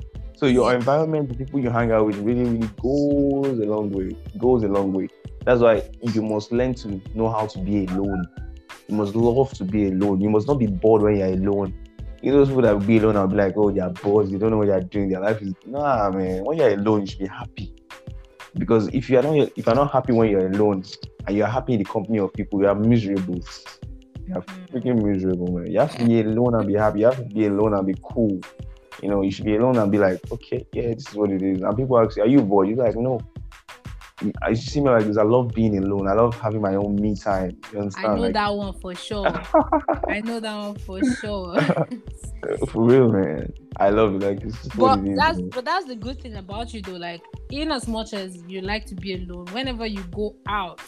[0.46, 4.16] So your environment, the people you hang out with, really, really goes a long way.
[4.38, 5.08] Goes a long way.
[5.44, 8.28] That's why you must learn to know how to be alone.
[8.88, 10.22] You must love to be alone.
[10.22, 11.74] You must not be bored when you're alone.
[12.22, 14.30] You know, those people that will be alone, I'll be like, oh, they're bored.
[14.30, 15.10] They don't know what they're doing.
[15.10, 16.44] Their life is nah, man.
[16.44, 17.74] When you're alone, you should be happy.
[18.54, 20.84] Because if you're not, if you're not happy when you're alone,
[21.26, 23.44] and you're happy in the company of people, you are miserable.
[24.28, 24.70] You're mm.
[24.70, 25.72] freaking miserable, man.
[25.72, 27.00] You have to be alone and be happy.
[27.00, 28.40] You have to be alone and be cool.
[29.02, 31.42] You know, you should be alone and be like, okay, yeah, this is what it
[31.42, 31.62] is.
[31.62, 32.70] And people ask, are you bored?
[32.70, 33.20] You're like, no.
[34.42, 35.18] I see me like this.
[35.18, 36.08] I love being alone.
[36.08, 37.58] I love having my own me time.
[37.74, 38.08] You understand?
[38.08, 39.28] I know like, that one for sure.
[40.08, 41.62] I know that one for sure.
[42.70, 43.52] for real, man.
[43.78, 44.22] I love it.
[44.22, 46.94] Like it's but that's but that's the good thing about you though.
[46.94, 50.82] Like in as much as you like to be alone, whenever you go out,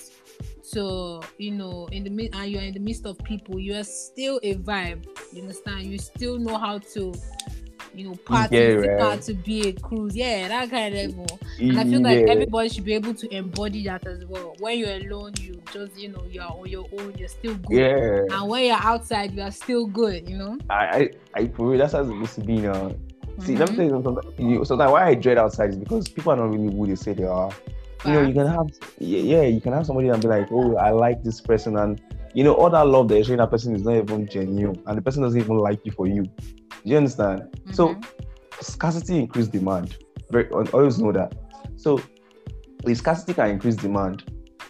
[0.62, 4.39] so you know in the and you're in the midst of people, you are still
[4.43, 5.06] a vibe.
[5.34, 5.88] You understand?
[5.88, 7.13] You still know how to
[7.97, 9.21] you know, party yeah, right.
[9.21, 10.15] to be a cruise.
[10.15, 11.39] Yeah, that kind of level.
[11.60, 12.33] And I feel like yeah.
[12.33, 14.55] everybody should be able to embody that as well.
[14.60, 17.77] When you're alone, you just, you know, you're on your own, you're still good.
[17.77, 18.38] Yeah.
[18.38, 20.57] And when you're outside, you are still good, you know?
[20.69, 22.95] I, I, I for real, that's how it's supposed to be now.
[23.39, 23.60] See, mm-hmm.
[23.60, 24.49] let me tell you something.
[24.49, 27.13] You, sometimes why I dread outside is because people are not really who they say
[27.13, 27.51] they are.
[28.05, 28.67] You know, you can have,
[28.99, 31.99] yeah, you can have somebody and be like, oh, I like this person, and
[32.33, 34.97] you know, all that love that you're showing that person is not even genuine, and
[34.97, 36.29] the person doesn't even like you for you.
[36.84, 37.42] Do you understand?
[37.42, 37.74] Mm-hmm.
[37.74, 38.00] So
[38.62, 39.98] scarcity increase demand.
[40.32, 41.34] Very always know that.
[41.76, 42.02] So
[42.84, 44.24] the scarcity can increase demand.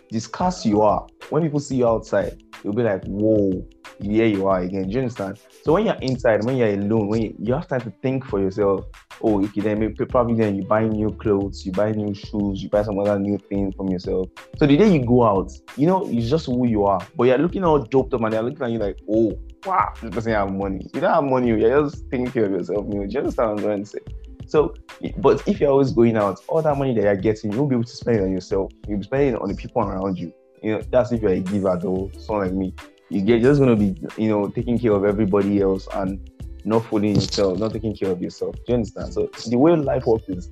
[0.10, 3.68] The scarce you are, when people see you outside, you'll be like, whoa,
[4.02, 4.84] here you are again.
[4.84, 5.40] Do you understand?
[5.64, 8.40] So when you're inside, when you're alone, when you, you have time to think for
[8.40, 8.86] yourself,
[9.22, 12.70] oh, okay, then maybe probably then you buy new clothes, you buy new shoes, you
[12.70, 14.28] buy some other new things from yourself.
[14.58, 17.06] So the day you go out, you know, it's just who you are.
[17.16, 20.14] But you're looking all doped up and they're looking at you like, oh, wow, this
[20.14, 20.90] person have money.
[20.94, 22.86] You don't have money, you're just taking care of yourself.
[22.90, 24.00] You know, do you understand what I'm trying to say?
[24.48, 24.74] So,
[25.18, 27.76] but if you're always going out, all that money that you're getting, you won't be
[27.76, 28.72] able to spend it on yourself.
[28.88, 30.34] You'll be spending it on the people around you.
[30.64, 32.74] You know, that's if you're a giver, though, someone like me.
[33.10, 36.30] You get just gonna be, you know, taking care of everybody else and
[36.66, 38.56] not fooling yourself, not taking care of yourself.
[38.56, 39.14] Do you understand?
[39.14, 40.50] So the way life works is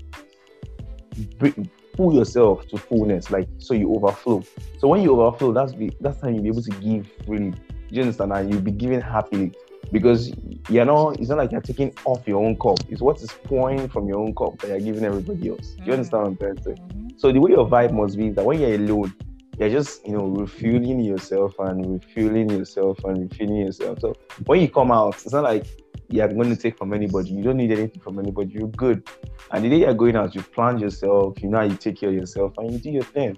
[1.96, 4.44] pull yourself to fullness, like so you overflow.
[4.80, 7.54] So when you overflow, that's be that's time you'll be able to give freely.
[7.90, 8.34] Do you understand?
[8.34, 9.54] And you'll be giving happily
[9.92, 10.32] because
[10.70, 12.80] you know it's not like you're taking off your own cup.
[12.90, 15.70] It's what is pouring from your own cup that you're giving everybody else.
[15.70, 15.92] Do you mm-hmm.
[15.92, 16.72] understand what I'm trying to say?
[16.72, 17.08] Mm-hmm.
[17.18, 19.14] So the way your vibe must be is that when you're alone,
[19.58, 24.00] you're just you know refueling yourself and refueling yourself and refueling yourself.
[24.02, 25.66] So when you come out, it's not like
[26.10, 27.30] you're going to take from anybody.
[27.30, 28.54] You don't need anything from anybody.
[28.54, 29.08] You're good.
[29.52, 31.42] And the day you're going out, you plan yourself.
[31.42, 33.38] You know you take care of yourself and you do your thing.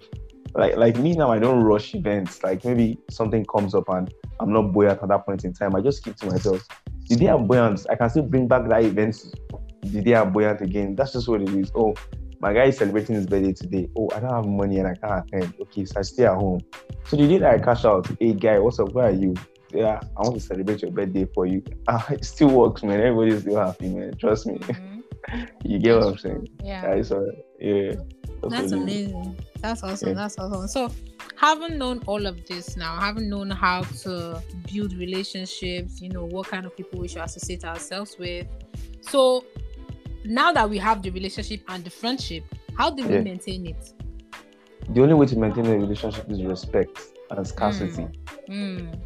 [0.55, 2.43] Like like me now, I don't rush events.
[2.43, 5.75] Like maybe something comes up and I'm not buoyant at that point in time.
[5.75, 6.67] I just keep to myself.
[7.09, 9.15] The day I'm buoyant, I can still bring back that event.
[9.83, 10.95] The day I'm buoyant again.
[10.95, 11.71] That's just what it is.
[11.75, 11.93] Oh,
[12.39, 13.89] my guy is celebrating his birthday today.
[13.97, 15.53] Oh, I don't have money and I can't attend.
[15.61, 16.61] Okay, so I stay at home.
[17.05, 18.91] So the day that I cash out, hey guy, what's up?
[18.91, 19.33] Where are you?
[19.73, 21.63] Yeah, I want to celebrate your birthday for you.
[21.87, 22.99] Ah, it still works, man.
[22.99, 24.13] Everybody's still happy, man.
[24.17, 24.57] Trust me.
[24.59, 25.45] Mm-hmm.
[25.65, 26.47] you get what I'm saying?
[26.63, 26.95] Yeah.
[26.95, 27.19] yeah,
[27.59, 27.95] yeah.
[28.41, 29.39] That's, that's amazing.
[29.61, 30.09] That's awesome.
[30.09, 30.15] Yeah.
[30.15, 30.67] That's awesome.
[30.67, 30.91] So,
[31.35, 34.41] having known all of this now, having known how to
[34.71, 38.47] build relationships, you know, what kind of people we should associate ourselves with.
[39.01, 39.45] So,
[40.23, 42.43] now that we have the relationship and the friendship,
[42.77, 43.21] how do we yeah.
[43.21, 43.93] maintain it?
[44.89, 46.99] The only way to maintain a relationship is respect
[47.31, 48.07] and scarcity.
[48.47, 48.91] Mm.
[48.91, 48.99] Mm.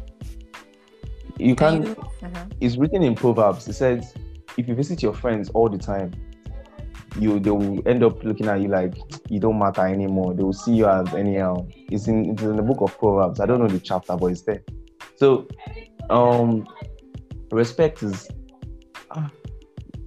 [1.38, 1.88] You can.
[1.88, 2.44] Uh-huh.
[2.60, 3.66] It's written in Proverbs.
[3.66, 4.14] It says,
[4.56, 6.12] if you visit your friends all the time,
[7.18, 8.94] you they will end up looking at you like
[9.28, 10.34] you don't matter anymore.
[10.34, 11.66] They will see you as anyhow.
[11.74, 13.40] It's in it's in the book of Proverbs.
[13.40, 14.62] I don't know the chapter, but it's there.
[15.16, 15.46] So,
[16.10, 16.66] um,
[17.50, 18.28] respect is.
[19.10, 19.30] Ah,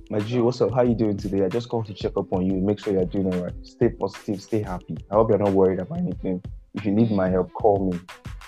[0.09, 0.73] my G, what's up?
[0.73, 1.45] How you doing today?
[1.45, 3.53] I just called to check up on you, make sure you're doing all right.
[3.63, 4.97] Stay positive, stay happy.
[5.11, 6.43] I hope you're not worried about anything.
[6.73, 7.99] If you need my help, call me.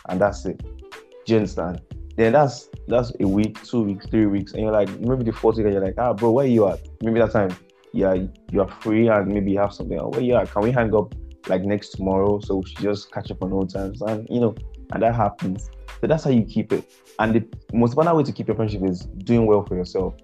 [0.09, 0.57] And that's it.
[0.59, 1.81] Do you understand?
[2.15, 5.57] Then that's that's a week, two weeks, three weeks, and you're like, maybe the fourth
[5.57, 6.79] week, you're like, ah, bro, where you at?
[7.01, 7.55] Maybe that time,
[7.93, 8.15] yeah,
[8.51, 9.99] you're free and maybe you have something.
[9.99, 10.51] Oh, you at?
[10.51, 11.13] Can we hang up
[11.47, 14.01] like next tomorrow so should just catch up on old times?
[14.01, 14.55] And you know,
[14.91, 15.69] and that happens.
[16.01, 16.89] So that's how you keep it.
[17.19, 20.15] And the most important way to keep your friendship is doing well for yourself.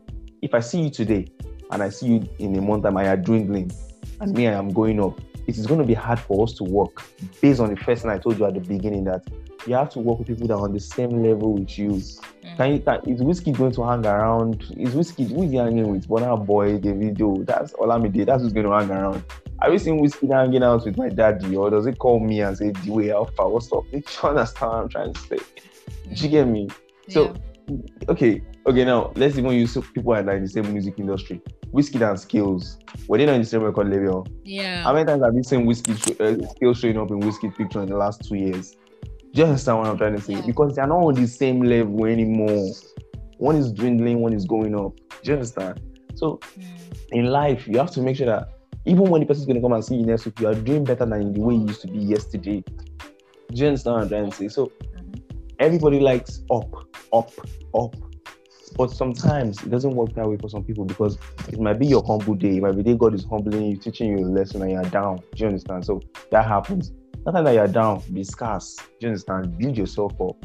[0.41, 1.27] If I see you today
[1.71, 3.71] and I see you in a month time and you're dwindling,
[4.19, 6.63] and me, I am going up, it is going to be hard for us to
[6.63, 7.03] work
[7.41, 9.25] based on the first thing I told you at the beginning that
[9.67, 11.91] you have to work with people that are on the same level with you.
[11.91, 12.57] Mm.
[12.57, 12.71] Can
[13.07, 14.61] you is Wizkid going to hang around?
[14.77, 16.07] Is Wizkid who is he hanging with?
[16.07, 19.23] Burna Boy, Davido, that's Olamide, that's who's going to hang around.
[19.61, 22.57] Have you seen Wizkid hanging out with my daddy, or does he call me and
[22.57, 25.37] say, "The way Alpha, what's up?" You understand what I'm trying to say?
[25.37, 26.21] Mm.
[26.21, 26.69] you get me?
[27.09, 27.33] So,
[27.67, 27.75] yeah.
[28.09, 28.85] okay, okay.
[28.85, 31.41] Now let's even use people that are in the same music industry.
[31.73, 34.27] Wizkid and Skales were they not in the same record label?
[34.43, 34.83] Yeah.
[34.83, 37.89] How many times have you seen Wizkid uh, Skales showing up in Wizkid picture in
[37.89, 38.75] the last two years?
[39.33, 40.33] Do you understand what I'm trying to say?
[40.33, 40.41] Yeah.
[40.45, 42.71] Because they're not on the same level anymore.
[43.37, 44.95] One is dwindling, one is going up.
[45.23, 45.81] Do you understand?
[46.13, 46.65] So mm.
[47.11, 48.49] in life, you have to make sure that
[48.85, 50.83] even when the person's going to come and see you next week, you are doing
[50.83, 52.61] better than the way you used to be yesterday.
[52.61, 54.47] Do you understand what I'm trying to say?
[54.49, 55.13] So mm-hmm.
[55.59, 56.71] everybody likes up,
[57.11, 57.31] up,
[57.73, 57.95] up.
[58.77, 61.17] But sometimes it doesn't work that way for some people because
[61.47, 62.57] it might be your humble day.
[62.57, 65.17] It might be day God is humbling you, teaching you a lesson, and you're down.
[65.17, 65.85] Do you understand?
[65.85, 66.91] So that happens.
[67.25, 68.75] Nothing that you're down, be scarce.
[68.75, 69.57] Do you understand?
[69.57, 70.35] Build yourself up.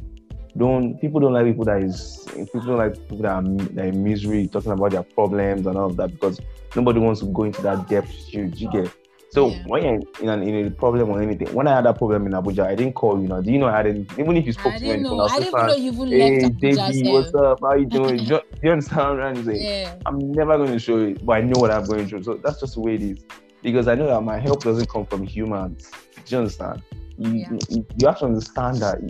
[0.57, 3.89] Don't people don't like people that is people don't like people that are, that are
[3.89, 6.41] in misery, talking about their problems and all of that because
[6.75, 8.33] nobody wants to go into that depth.
[8.33, 8.93] You, you get
[9.31, 9.63] so yeah.
[9.67, 12.33] when you're in, an, in a problem or anything, when I had that problem in
[12.33, 13.29] Abuja, I didn't call you.
[13.29, 14.11] Now, do you know I didn't?
[14.19, 15.21] Even if you spoke I to me, know.
[15.21, 17.13] I didn't know you even hey, left Abuja.
[17.13, 17.61] what's up?
[17.61, 18.17] How you doing?
[18.25, 19.63] do, you, you understand what I'm saying?
[19.63, 19.95] Yeah.
[20.07, 22.23] I'm never going to show it, but I know what I'm going through.
[22.23, 23.19] So that's just the way it is.
[23.63, 25.91] Because I know that my help doesn't come from humans.
[26.29, 26.83] Do you understand?
[27.17, 27.51] You, yeah.
[27.71, 29.01] you, you have to understand that.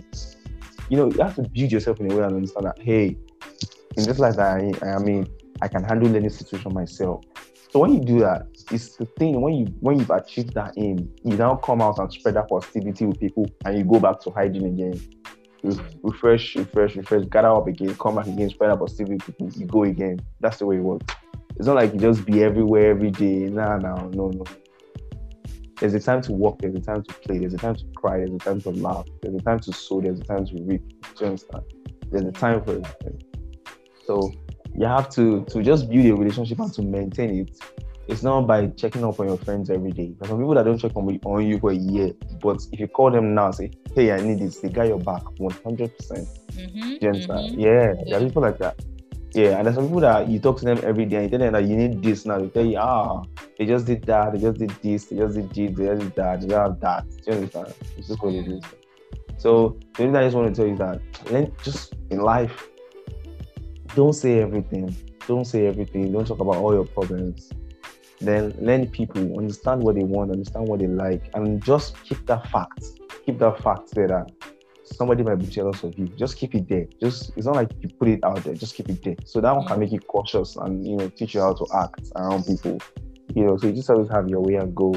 [0.89, 2.79] You know, you have to build yourself in a way and understand that.
[2.79, 3.17] Hey,
[3.97, 5.27] in this life that I, I mean,
[5.61, 7.23] I can handle any situation myself.
[7.71, 11.11] So when you do that, it's the thing when you when you've achieved that aim,
[11.23, 14.31] you now come out and spread that positivity with people, and you go back to
[14.31, 14.99] hiding again.
[15.61, 19.49] You refresh, refresh, refresh, gather up again, come back again, spread that positivity with people.
[19.49, 20.19] You go again.
[20.39, 21.13] That's the way it works.
[21.57, 23.49] It's not like you just be everywhere every day.
[23.49, 24.45] Nah, nah, no, no.
[25.79, 26.59] There's a time to work.
[26.59, 27.39] There's a time to play.
[27.39, 28.17] There's a time to cry.
[28.17, 29.05] There's a time to laugh.
[29.21, 30.01] There's a time to sow.
[30.01, 30.81] There's a time to reap.
[30.81, 31.63] Do you understand?
[32.11, 33.23] There's a time for everything.
[34.05, 34.31] So
[34.75, 37.59] you have to to just build a relationship and to maintain it.
[38.07, 40.15] It's not by checking up on your friends every day.
[40.17, 42.11] There's some people that don't check on, on you for a year,
[42.41, 45.21] but if you call them now, say, "Hey, I need this," they got your back
[45.37, 45.95] 100.
[45.95, 47.59] percent mm-hmm, mm-hmm.
[47.59, 48.83] Yeah, there are people like that.
[49.33, 51.39] Yeah, and there's some people that you talk to them every day and you tell
[51.39, 52.39] them that you need this now.
[52.39, 53.23] They tell you, ah,
[53.57, 56.15] they just did that, they just did this, they just did this, they just did
[56.15, 57.07] that, they have that.
[57.09, 57.73] Do you understand?
[57.95, 58.63] It's just what it is.
[59.37, 62.69] So the thing I just want to tell you is that then just in life,
[63.95, 64.95] don't say everything.
[65.27, 66.11] Don't say everything.
[66.11, 67.51] Don't talk about all your problems.
[68.19, 72.47] Then learn people, understand what they want, understand what they like, and just keep that
[72.49, 72.83] fact.
[73.25, 74.31] Keep that fact there that
[74.95, 76.07] somebody might be jealous of you.
[76.07, 76.85] Just keep it there.
[76.99, 78.53] Just it's not like you put it out there.
[78.53, 79.15] Just keep it there.
[79.25, 79.79] So that one can mm.
[79.81, 82.79] make you cautious and you know teach you how to act around people.
[83.35, 84.93] You know, so you just always have your way and go.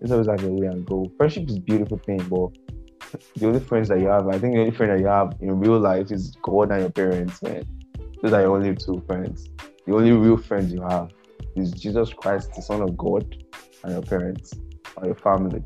[0.00, 1.10] Just always have your way and go.
[1.16, 2.50] Friendship is a beautiful thing, but
[3.36, 5.58] the only friends that you have, I think the only friend that you have in
[5.58, 7.64] real life is God and your parents, man.
[8.22, 9.50] Those are your only two friends.
[9.86, 11.10] The only real friends you have
[11.56, 13.36] is Jesus Christ, the Son of God,
[13.82, 14.54] and your parents
[14.96, 15.62] or your family.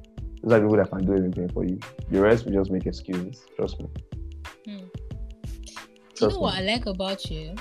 [0.47, 1.81] Those are people that can do anything for you.
[2.09, 3.45] The rest will just make excuses.
[3.57, 3.89] Trust me.
[4.65, 4.79] Hmm.
[6.15, 6.41] Trust you know me.
[6.41, 7.57] what I like about you?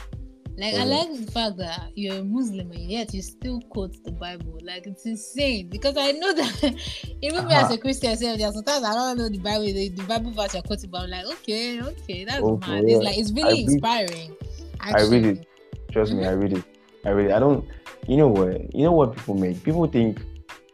[0.56, 0.84] Like mm-hmm.
[0.84, 4.60] I like the fact that you're a Muslim and yet you still quote the Bible.
[4.62, 6.76] Like it's insane because I know that
[7.24, 7.50] even uh-huh.
[7.50, 10.62] me as a Christian, sometimes I don't know the Bible, the, the Bible verse you're
[10.62, 12.84] quoting, but I'm like, okay, okay, that's okay, mad.
[12.88, 14.36] It's like it's really inspiring.
[14.80, 15.48] I read it.
[15.92, 16.22] Trust mm-hmm.
[16.22, 16.64] me, I read it.
[17.04, 17.34] I read it.
[17.34, 17.68] I don't.
[18.08, 18.76] You know what?
[18.76, 19.64] You know what people make?
[19.64, 20.22] People think,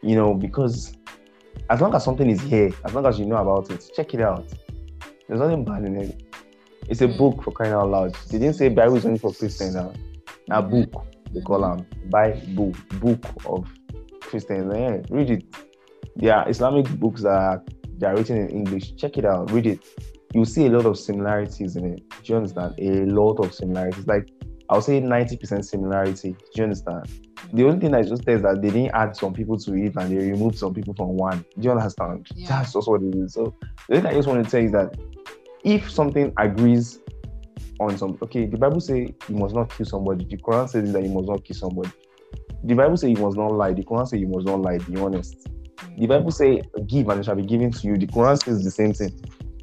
[0.02, 0.98] you know, because
[1.70, 4.22] as long as something is here, as long as you know about it, check it
[4.22, 4.46] out.
[5.28, 6.24] There's nothing bad in it.
[6.90, 7.18] It's a mm-hmm.
[7.18, 8.16] book for crying out loud.
[8.30, 9.94] They didn't say Bible is only for Christians now.
[10.50, 10.84] A mm-hmm.
[10.92, 13.72] book they call them Bible book of
[14.20, 14.74] Christians.
[14.76, 15.46] Yeah, read it.
[16.18, 17.64] There are Islamic books that are,
[17.98, 18.96] they are written in English.
[18.98, 19.50] Check it out.
[19.52, 19.80] Read it
[20.34, 22.10] You'll see a lot of similarities in it.
[22.10, 22.76] Do you understand?
[22.80, 24.08] A lot of similarities.
[24.08, 24.30] Like
[24.72, 26.32] I'll say 90% similarity.
[26.32, 27.04] Do you understand?
[27.04, 27.58] Mm.
[27.58, 29.94] The only thing I just said is that they didn't add some people to it
[29.98, 31.40] and they removed some people from one.
[31.60, 32.26] Do you understand?
[32.34, 32.48] Yeah.
[32.48, 33.34] That's just what it is.
[33.34, 33.54] So
[33.90, 34.98] the thing I just want to say is that
[35.66, 37.00] if something agrees
[37.82, 40.24] on some okay, the Bible say you must not kill somebody.
[40.24, 41.92] The Quran says that you must not kill somebody.
[42.64, 43.74] The Bible say you must not lie.
[43.74, 44.78] The Quran say you must not lie.
[44.78, 45.50] Be honest.
[45.98, 47.98] The Bible say give and it shall be given to you.
[47.98, 49.12] The Quran says the same thing.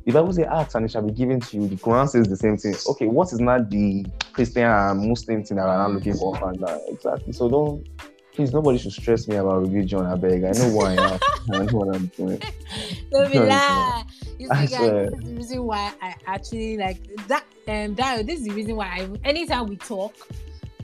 [0.08, 1.68] The Bible says, ask and it shall be given to you.
[1.68, 2.74] The Quran says the same thing.
[2.92, 6.34] Okay, what is not the Christian and Muslim thing that I'm looking for?
[6.48, 7.34] And, uh, exactly.
[7.34, 7.86] So don't,
[8.32, 10.06] please, nobody should stress me about religion.
[10.06, 10.44] I beg.
[10.44, 11.20] I know why I am.
[11.52, 12.40] I know what I'm doing.
[13.10, 14.04] Don't be lie.
[14.38, 17.44] you see, guys, this is the reason why I actually like that.
[17.66, 20.14] Um, that this is the reason why I, anytime we talk,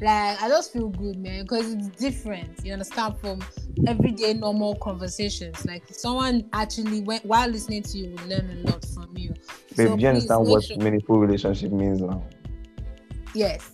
[0.01, 2.65] like I just feel good, man, because it's different.
[2.65, 3.41] You understand from
[3.87, 5.65] everyday normal conversations.
[5.67, 9.35] Like someone actually went while listening to you will learn a lot from you.
[9.77, 10.77] Babe, so do you understand what sure.
[10.79, 12.23] meaningful relationship means now?
[13.35, 13.69] Yes.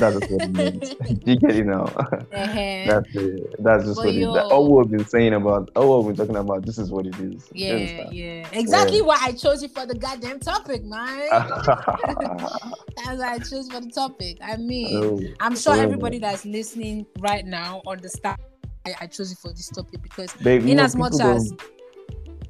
[0.00, 0.94] that's what it means.
[1.24, 1.84] you get it now.
[1.84, 2.24] Uh-huh.
[2.32, 3.62] That's it.
[3.62, 4.26] That's just but what it is.
[4.26, 7.48] All we've been saying about, all we've been talking about, this is what it is.
[7.52, 8.48] Yeah, yeah.
[8.52, 9.04] Exactly yeah.
[9.04, 11.28] why I chose you for the goddamn topic, man.
[11.30, 14.38] that's why I chose for the topic.
[14.42, 16.32] I mean, oh, I'm sure oh, everybody man.
[16.32, 18.38] that's listening right now understand
[18.86, 21.52] I, I chose you for this topic because Babe, in as much as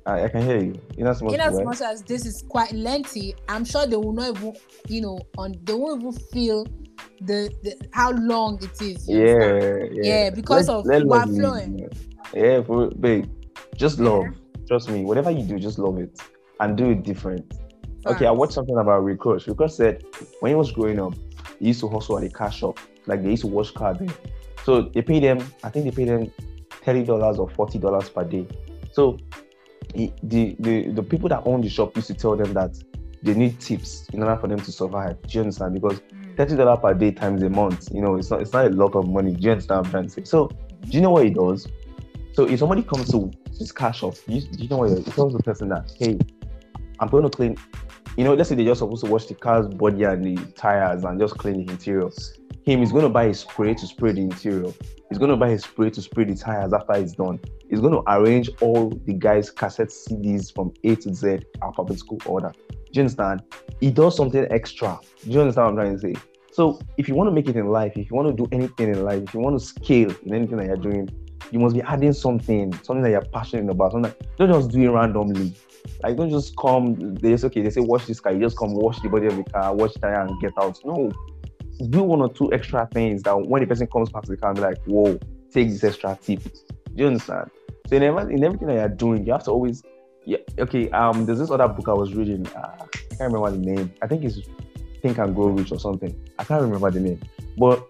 [0.06, 0.80] I, I, can hear you.
[0.98, 4.12] In as much, in as, much as this is quite lengthy, I'm sure they will
[4.12, 4.54] not even,
[4.88, 6.66] you know, on they won't even feel
[7.22, 9.08] the, the how long it is.
[9.08, 11.88] Yeah, yeah, yeah, because let, of let what flowing.
[12.34, 13.30] Yeah, for, babe,
[13.76, 14.24] just love.
[14.24, 14.66] Yeah.
[14.66, 15.04] Trust me.
[15.04, 16.20] Whatever you do, just love it
[16.60, 17.54] and do it different.
[18.06, 19.48] Okay, I watched something about Rick Ross.
[19.48, 20.04] Rick Ross said
[20.40, 21.14] when he was growing up,
[21.58, 22.78] he used to hustle at a car shop.
[23.06, 24.14] Like they used to wash cars there.
[24.64, 26.30] So they pay them, I think they pay them
[26.84, 28.46] $30 or $40 per day.
[28.92, 29.18] So
[29.94, 32.76] the, the, the people that own the shop used to tell them that
[33.22, 35.20] they need tips in order for them to survive.
[35.22, 35.74] Do you understand?
[35.74, 36.36] Because mm.
[36.36, 38.94] thirty dollars per day times a month, you know, it's not it's not a lot
[38.94, 39.34] of money.
[39.34, 40.26] Do you understand what I'm trying?
[40.26, 41.66] So do you know what he does?
[42.32, 44.90] So if somebody comes to his car shop, you, do you know what?
[44.90, 46.18] He tells the person that, hey,
[46.98, 47.56] I'm going to clean.
[48.16, 51.04] You know, let's say they're just supposed to wash the car's body and the tires
[51.04, 52.10] and just clean the interior.
[52.64, 54.72] Him, he's going to buy a spray to spray the interior.
[55.08, 57.40] He's going to buy a spray to spray the tires after it's done.
[57.68, 62.52] He's going to arrange all the guys' cassette CDs from A to Z alphabetical order.
[62.70, 63.42] Do you understand?
[63.80, 64.98] He does something extra.
[65.24, 66.28] Do you understand what I'm trying to say?
[66.52, 68.90] So if you want to make it in life, if you want to do anything
[68.90, 71.08] in life, if you want to scale in anything that you're doing,
[71.50, 73.92] you must be adding something, something that you're passionate about.
[73.92, 75.52] Something don't just do it randomly.
[76.02, 77.14] Like don't just come.
[77.14, 77.62] They say okay.
[77.62, 78.32] They say wash this car.
[78.32, 80.78] You just come wash the body of the car, wash the tire, and get out.
[80.84, 81.10] No,
[81.90, 84.54] do one or two extra things that when the person comes back to the car,
[84.54, 85.18] be like, whoa,
[85.50, 86.42] take this extra tip.
[86.42, 86.50] Do
[86.94, 87.50] you understand?
[87.88, 89.82] So in, in everything that you're doing, you have to always,
[90.24, 90.38] yeah.
[90.58, 90.90] Okay.
[90.90, 92.46] Um, there's this other book I was reading.
[92.48, 93.92] Uh, I can't remember the name.
[94.00, 94.38] I think it's
[95.02, 96.18] Think and Grow Rich or something.
[96.38, 97.20] I can't remember the name.
[97.58, 97.86] But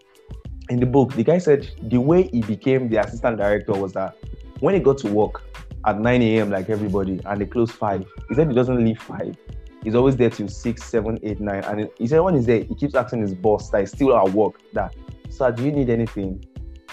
[0.68, 4.16] in the book, the guy said the way he became the assistant director was that
[4.61, 5.42] when he got to work
[5.87, 6.51] at 9 a.m.
[6.51, 9.37] like everybody, and they close five, he said he doesn't leave five
[9.85, 11.62] he's always there till six, seven, eight, nine.
[11.64, 14.30] And he said when he's there, he keeps asking his boss that he's still at
[14.30, 14.97] work that,
[15.28, 16.43] sir, do you need anything?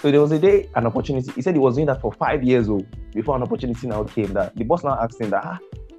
[0.00, 1.32] So there was a day, an opportunity.
[1.32, 4.32] He said he was doing that for five years old before an opportunity now came
[4.34, 5.58] that the boss now asked him that, ah,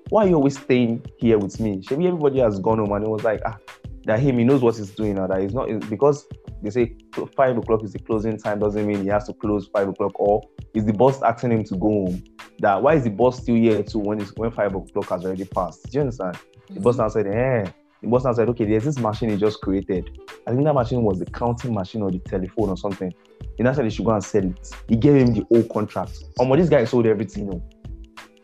[0.09, 1.81] why are you always staying here with me?
[1.89, 3.57] Maybe everybody has gone home and he was like, ah,
[4.05, 5.27] that him, he knows what he's doing now.
[5.27, 6.27] That he's not because
[6.61, 6.95] they say
[7.35, 10.41] five o'clock is the closing time doesn't mean he has to close five o'clock or
[10.73, 12.23] is the boss asking him to go home?
[12.59, 15.45] That why is the boss still here too when it's when five o'clock has already
[15.45, 15.83] passed?
[15.83, 16.37] Do you understand?
[16.69, 17.69] The boss now said, eh.
[18.01, 20.19] The boss now said, okay, there's this machine he just created.
[20.45, 23.13] I think that machine was the counting machine or the telephone or something.
[23.57, 24.71] He now said he should go and sell it.
[24.87, 26.23] He gave him the whole contract.
[26.39, 27.45] Um, this guy sold everything.
[27.45, 27.63] You know?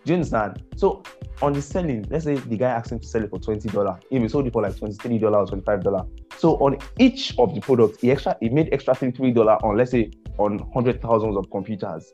[0.06, 0.64] Do you understand?
[0.76, 1.04] So
[1.42, 4.00] on the selling, let's say the guy asked him to sell it for twenty dollars.
[4.10, 6.08] If he sold it for like twenty-three dollars or twenty-five dollars.
[6.38, 9.92] So on each of the products, he extra he made extra three dollars on let's
[9.92, 12.14] say on hundred thousands of computers.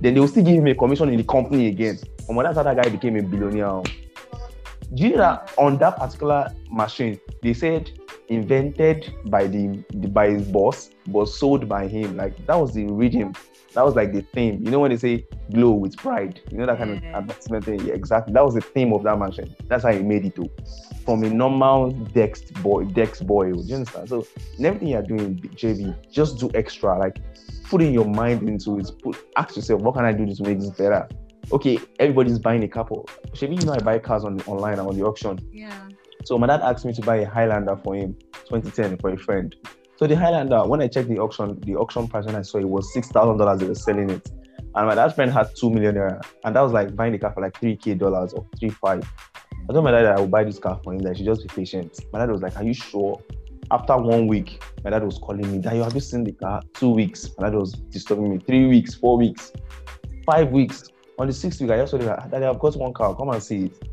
[0.00, 1.98] Then they will still give him a commission in the company again.
[2.28, 3.82] And how that guy became a billionaire.
[4.94, 7.90] Do you know that on that particular machine, they said
[8.28, 12.16] invented by the, by his boss, but sold by him.
[12.16, 13.32] Like that was the rhythm.
[13.74, 14.62] That was like the theme.
[14.62, 17.14] You know when they say glow with pride, you know that kind of mm.
[17.14, 17.80] advertisement thing.
[17.86, 18.32] Yeah, exactly.
[18.32, 19.54] That was the theme of that mansion.
[19.66, 20.50] That's how he made it too.
[21.04, 23.52] From a normal Dex boy, Dex boy.
[23.52, 24.08] Do you understand?
[24.08, 24.26] So
[24.58, 26.98] in everything you're doing, JB, just do extra.
[26.98, 27.18] Like
[27.64, 28.90] putting your mind into it.
[29.02, 31.08] Put ask yourself, what can I do to make this better?
[31.50, 33.04] okay, everybody's buying a for.
[33.40, 35.38] Maybe you know I buy cars on online on the auction.
[35.52, 35.88] Yeah.
[36.24, 38.16] So my dad asked me to buy a Highlander for him,
[38.48, 39.54] 2010 for a friend.
[40.02, 42.68] So the Highlander, when I checked the auction, the auction price when I saw it
[42.68, 43.60] was six thousand dollars.
[43.60, 44.28] They were selling it,
[44.74, 47.32] and my dad's friend had two million naira, and that was like buying the car
[47.32, 49.08] for like three k dollars or three five.
[49.70, 50.98] I told my dad that I would buy this car for him.
[51.02, 52.00] That she just be patient.
[52.12, 53.22] My dad was like, "Are you sure?"
[53.70, 55.58] After one week, my dad was calling me.
[55.58, 56.62] That you have you seen the car?
[56.74, 57.30] Two weeks.
[57.38, 58.38] My dad was disturbing me.
[58.40, 59.52] Three weeks, four weeks,
[60.26, 60.82] five weeks.
[61.20, 63.14] On the sixth week, I just told him, Daddy, I've got one car.
[63.14, 63.88] Come and see it.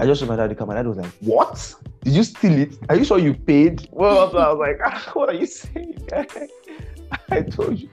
[0.00, 0.66] I just my daddy car.
[0.66, 1.74] My dad was like, What?
[2.04, 2.78] Did you steal it?
[2.88, 3.86] Are you sure you paid?
[3.92, 6.08] Well, I was like, ah, What are you saying?
[7.30, 7.90] I told you.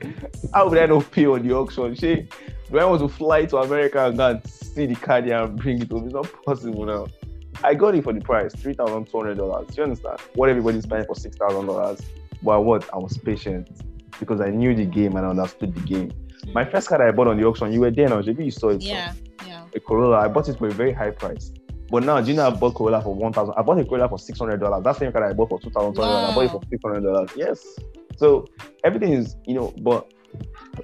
[0.54, 1.96] How would I not pay on the auction?
[1.96, 2.30] She,
[2.72, 5.58] do I want to fly to America and go and see the car there and
[5.60, 6.06] bring it home?
[6.06, 7.08] It's not possible now.
[7.62, 9.76] I got it for the price, three thousand two hundred dollars.
[9.76, 10.22] You understand?
[10.36, 12.00] What everybody's paying for six thousand dollars.
[12.42, 12.88] But what?
[12.94, 13.82] I was patient
[14.18, 16.12] because I knew the game and I understood the game.
[16.54, 18.22] My first car I bought on the auction, you were there now.
[18.22, 18.82] Maybe you saw it.
[18.82, 19.14] Yeah,
[19.46, 19.66] yeah.
[19.76, 20.20] A Corolla.
[20.20, 21.52] I bought it for a very high price.
[21.90, 23.54] But now, do you know I bought Corolla for one thousand?
[23.58, 24.84] I bought a Corolla for six hundred dollars.
[24.84, 26.10] That same car I bought for two thousand hundred.
[26.10, 26.32] Wow.
[26.32, 27.30] I bought it for six hundred dollars.
[27.36, 27.66] Yes.
[28.18, 28.46] So
[28.84, 30.12] everything is, you know, but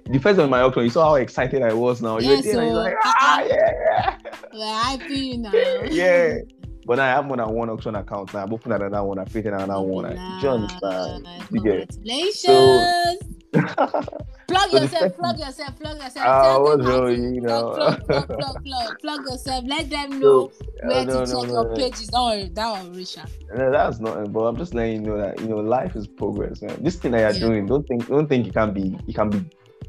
[0.06, 2.20] the first time in my auction, you saw how excited I was now.
[2.20, 4.18] Yeah, so, you're like, ah, yeah, yeah.
[4.54, 5.52] Well, I feel now.
[5.90, 6.38] yeah.
[6.86, 8.44] But I have more than one auction account now.
[8.44, 9.18] I've opened another one.
[9.18, 10.16] I've created another one.
[10.16, 10.44] Nice.
[10.44, 11.28] You understand?
[11.48, 12.40] Congratulations.
[12.40, 13.18] So,
[13.54, 16.26] plug yourself, plug yourself, plug yourself.
[16.26, 17.74] I was really, you know.
[17.74, 19.66] Plug, plug, plug, plug, plug, yourself.
[19.68, 22.08] Let them know so, where to check your pages.
[22.08, 23.30] Don't worry, that one, Risha.
[23.56, 24.32] No, that's nothing.
[24.32, 26.62] But I'm just letting you know that you know life is progress.
[26.62, 26.78] Man.
[26.82, 29.46] This thing that you're doing, don't think, don't think it can be, it can be.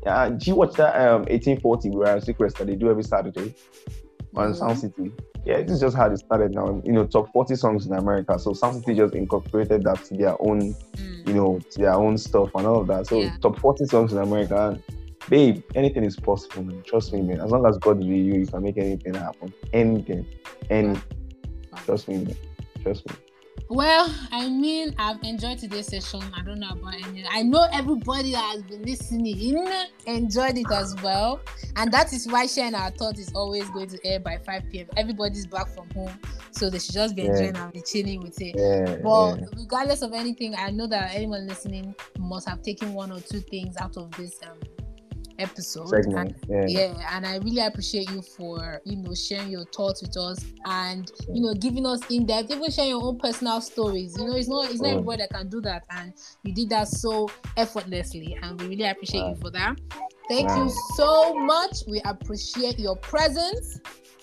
[0.07, 3.55] Uh, do you watch that um 1840 where Secrets that they do every Saturday
[4.37, 4.59] on mm-hmm.
[4.59, 5.13] Sound City?
[5.45, 6.81] Yeah, this is just how it started now.
[6.85, 8.39] You know, top 40 songs in America.
[8.39, 11.29] So Sound City just incorporated that to their own, mm.
[11.29, 13.07] you know, to their own stuff and all of that.
[13.07, 13.37] So yeah.
[13.43, 14.81] top 40 songs in America.
[15.29, 16.83] Babe, anything is possible, man.
[16.87, 17.41] Trust me, man.
[17.41, 19.53] As long as God is with you, you can make anything happen.
[19.73, 20.27] Anything.
[20.69, 20.99] Any.
[21.85, 22.37] Trust me, man.
[22.83, 23.17] Trust me.
[23.69, 26.21] Well, I mean, I've enjoyed today's session.
[26.37, 27.25] I don't know about any.
[27.29, 29.67] I know everybody that has been listening
[30.07, 31.41] enjoyed it as well,
[31.77, 34.87] and that is why sharing our thoughts is always going to air by 5 p.m.
[34.97, 36.13] Everybody's back from home,
[36.51, 37.65] so they should just be enjoying yeah.
[37.65, 38.55] and be chilling with it.
[38.57, 39.47] Yeah, but yeah.
[39.57, 43.77] regardless of anything, I know that anyone listening must have taken one or two things
[43.79, 44.59] out of this um,
[45.39, 45.89] episode.
[45.89, 46.37] Segment.
[46.49, 46.87] And, yeah.
[46.87, 51.11] yeah, and I really appreciate you for you know sharing your thoughts with us and
[51.33, 54.17] you know giving us in depth, even sharing your own personal stories.
[54.19, 54.93] You know, it's not it's not mm.
[54.93, 56.13] everybody that can do that, and
[56.43, 59.31] you did that so effortlessly, and we really appreciate wow.
[59.31, 59.81] you for that.
[60.29, 60.65] Thank wow.
[60.65, 61.79] you so much.
[61.87, 63.81] We appreciate your presence.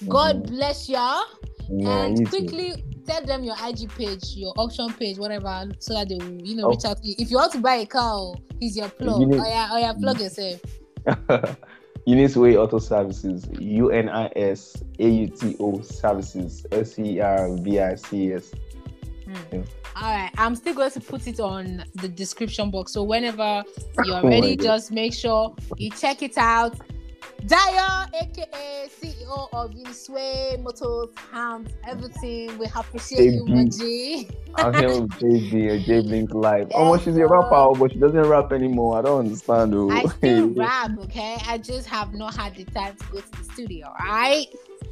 [0.08, 0.56] God mm-hmm.
[0.56, 1.24] bless y'all.
[1.70, 3.04] Yeah, and quickly too.
[3.06, 6.66] tell them your IG page, your auction page, whatever, so that they will, you know,
[6.66, 6.70] oh.
[6.72, 7.16] reach out to you.
[7.18, 9.22] If you want to buy a car, he's your plug.
[9.22, 10.60] oh yeah, oh yeah, plug yourself.
[12.06, 17.20] Eunice Way Auto Services, U N I S A U T O Services, S E
[17.20, 18.52] R V I C S.
[19.26, 19.62] Hmm.
[19.96, 22.94] All right, I'm still going to put it on the description box.
[22.94, 23.64] So whenever
[24.06, 26.76] you're ready, oh just make sure you check it out.
[27.46, 32.56] Dayo, aka CEO of Unisway Motors Hands, everything.
[32.60, 34.30] We appreciate you, Maji.
[34.56, 36.68] I'm here with JB, J Blink Live.
[36.70, 39.00] Yes, oh, she's a rapper, oh, but she doesn't rap anymore.
[39.00, 39.74] I don't understand.
[39.74, 39.90] Though.
[39.90, 41.38] I still rap, okay?
[41.48, 44.46] I just have not had the time to go to the studio, right?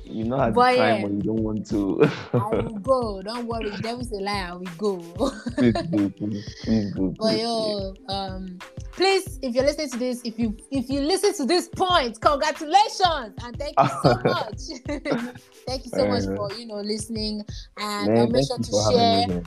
[0.10, 2.10] You know at but, the time yeah, when you don't want to.
[2.34, 3.22] I will go.
[3.22, 3.72] Don't worry.
[3.82, 4.58] Devil's a liar.
[4.58, 4.98] We go.
[5.56, 7.14] please go, please, please go.
[7.20, 8.58] But yo, um,
[8.94, 13.36] please, if you're listening to this, if you if you listen to this point, congratulations
[13.44, 15.42] and thank you so much.
[15.68, 17.46] thank you so much for you know listening
[17.78, 19.44] and Man, make sure to share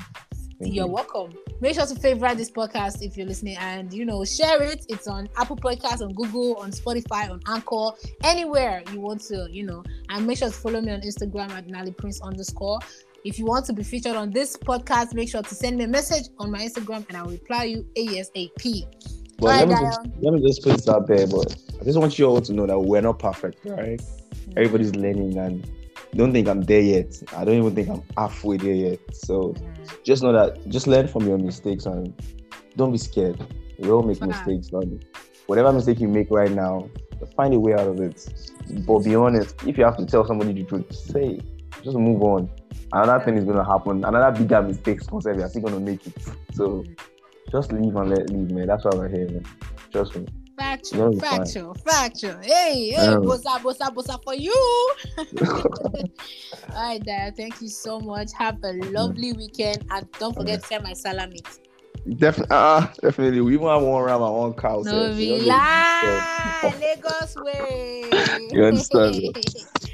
[0.65, 1.37] you're welcome.
[1.61, 4.85] Make sure to favorite this podcast if you're listening and you know share it.
[4.89, 7.91] It's on Apple Podcasts, on Google, on Spotify, on Anchor,
[8.25, 9.83] anywhere you want to, you know.
[10.09, 12.79] And make sure to follow me on Instagram at Nali Prince underscore.
[13.25, 15.89] If you want to be featured on this podcast, make sure to send me a
[15.89, 18.85] message on my Instagram and I'll reply you ASAP.
[19.39, 22.19] But let, me just, let me just put this out there, but I just want
[22.19, 23.99] you all to know that we're not perfect, right?
[23.99, 24.59] Mm-hmm.
[24.59, 25.69] Everybody's learning and
[26.17, 27.23] don't think I'm there yet.
[27.37, 29.01] I don't even think I'm halfway there yet.
[29.13, 29.55] So
[30.05, 32.13] just know that just learn from your mistakes and
[32.77, 33.41] don't be scared.
[33.79, 34.71] We all make mistakes.
[34.73, 35.05] And
[35.47, 36.91] whatever mistake you make right now,
[37.37, 38.27] find a way out of it.
[38.87, 41.41] But be honest, if you have to tell somebody the truth, say
[41.83, 42.51] just move on.
[42.93, 44.05] Another thing is gonna happen.
[44.05, 46.15] Another bigger mistake concept you're still gonna make it.
[46.53, 46.99] So mm.
[47.51, 48.67] just leave and let leave, man.
[48.67, 49.45] That's why we're here, man.
[49.91, 50.27] Trust me.
[50.63, 52.39] Factual, factual, factual.
[52.41, 54.55] Hey, hey, um, bossa, bossa, bossa for you.
[55.19, 57.37] All right, Dad.
[57.37, 58.31] Thank you so much.
[58.39, 61.41] Have a lovely weekend, and don't forget to send my salami.
[62.17, 63.41] Definitely, uh, definitely.
[63.41, 64.83] We want one around my own cow.
[64.85, 65.85] No, we lie.
[66.81, 68.13] Lagos way.
[68.53, 69.21] you understand?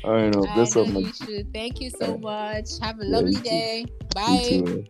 [0.04, 0.64] All right, I know.
[0.66, 1.16] So much.
[1.54, 2.68] Thank you so much.
[2.82, 3.86] Have a lovely day.
[4.14, 4.84] Bye.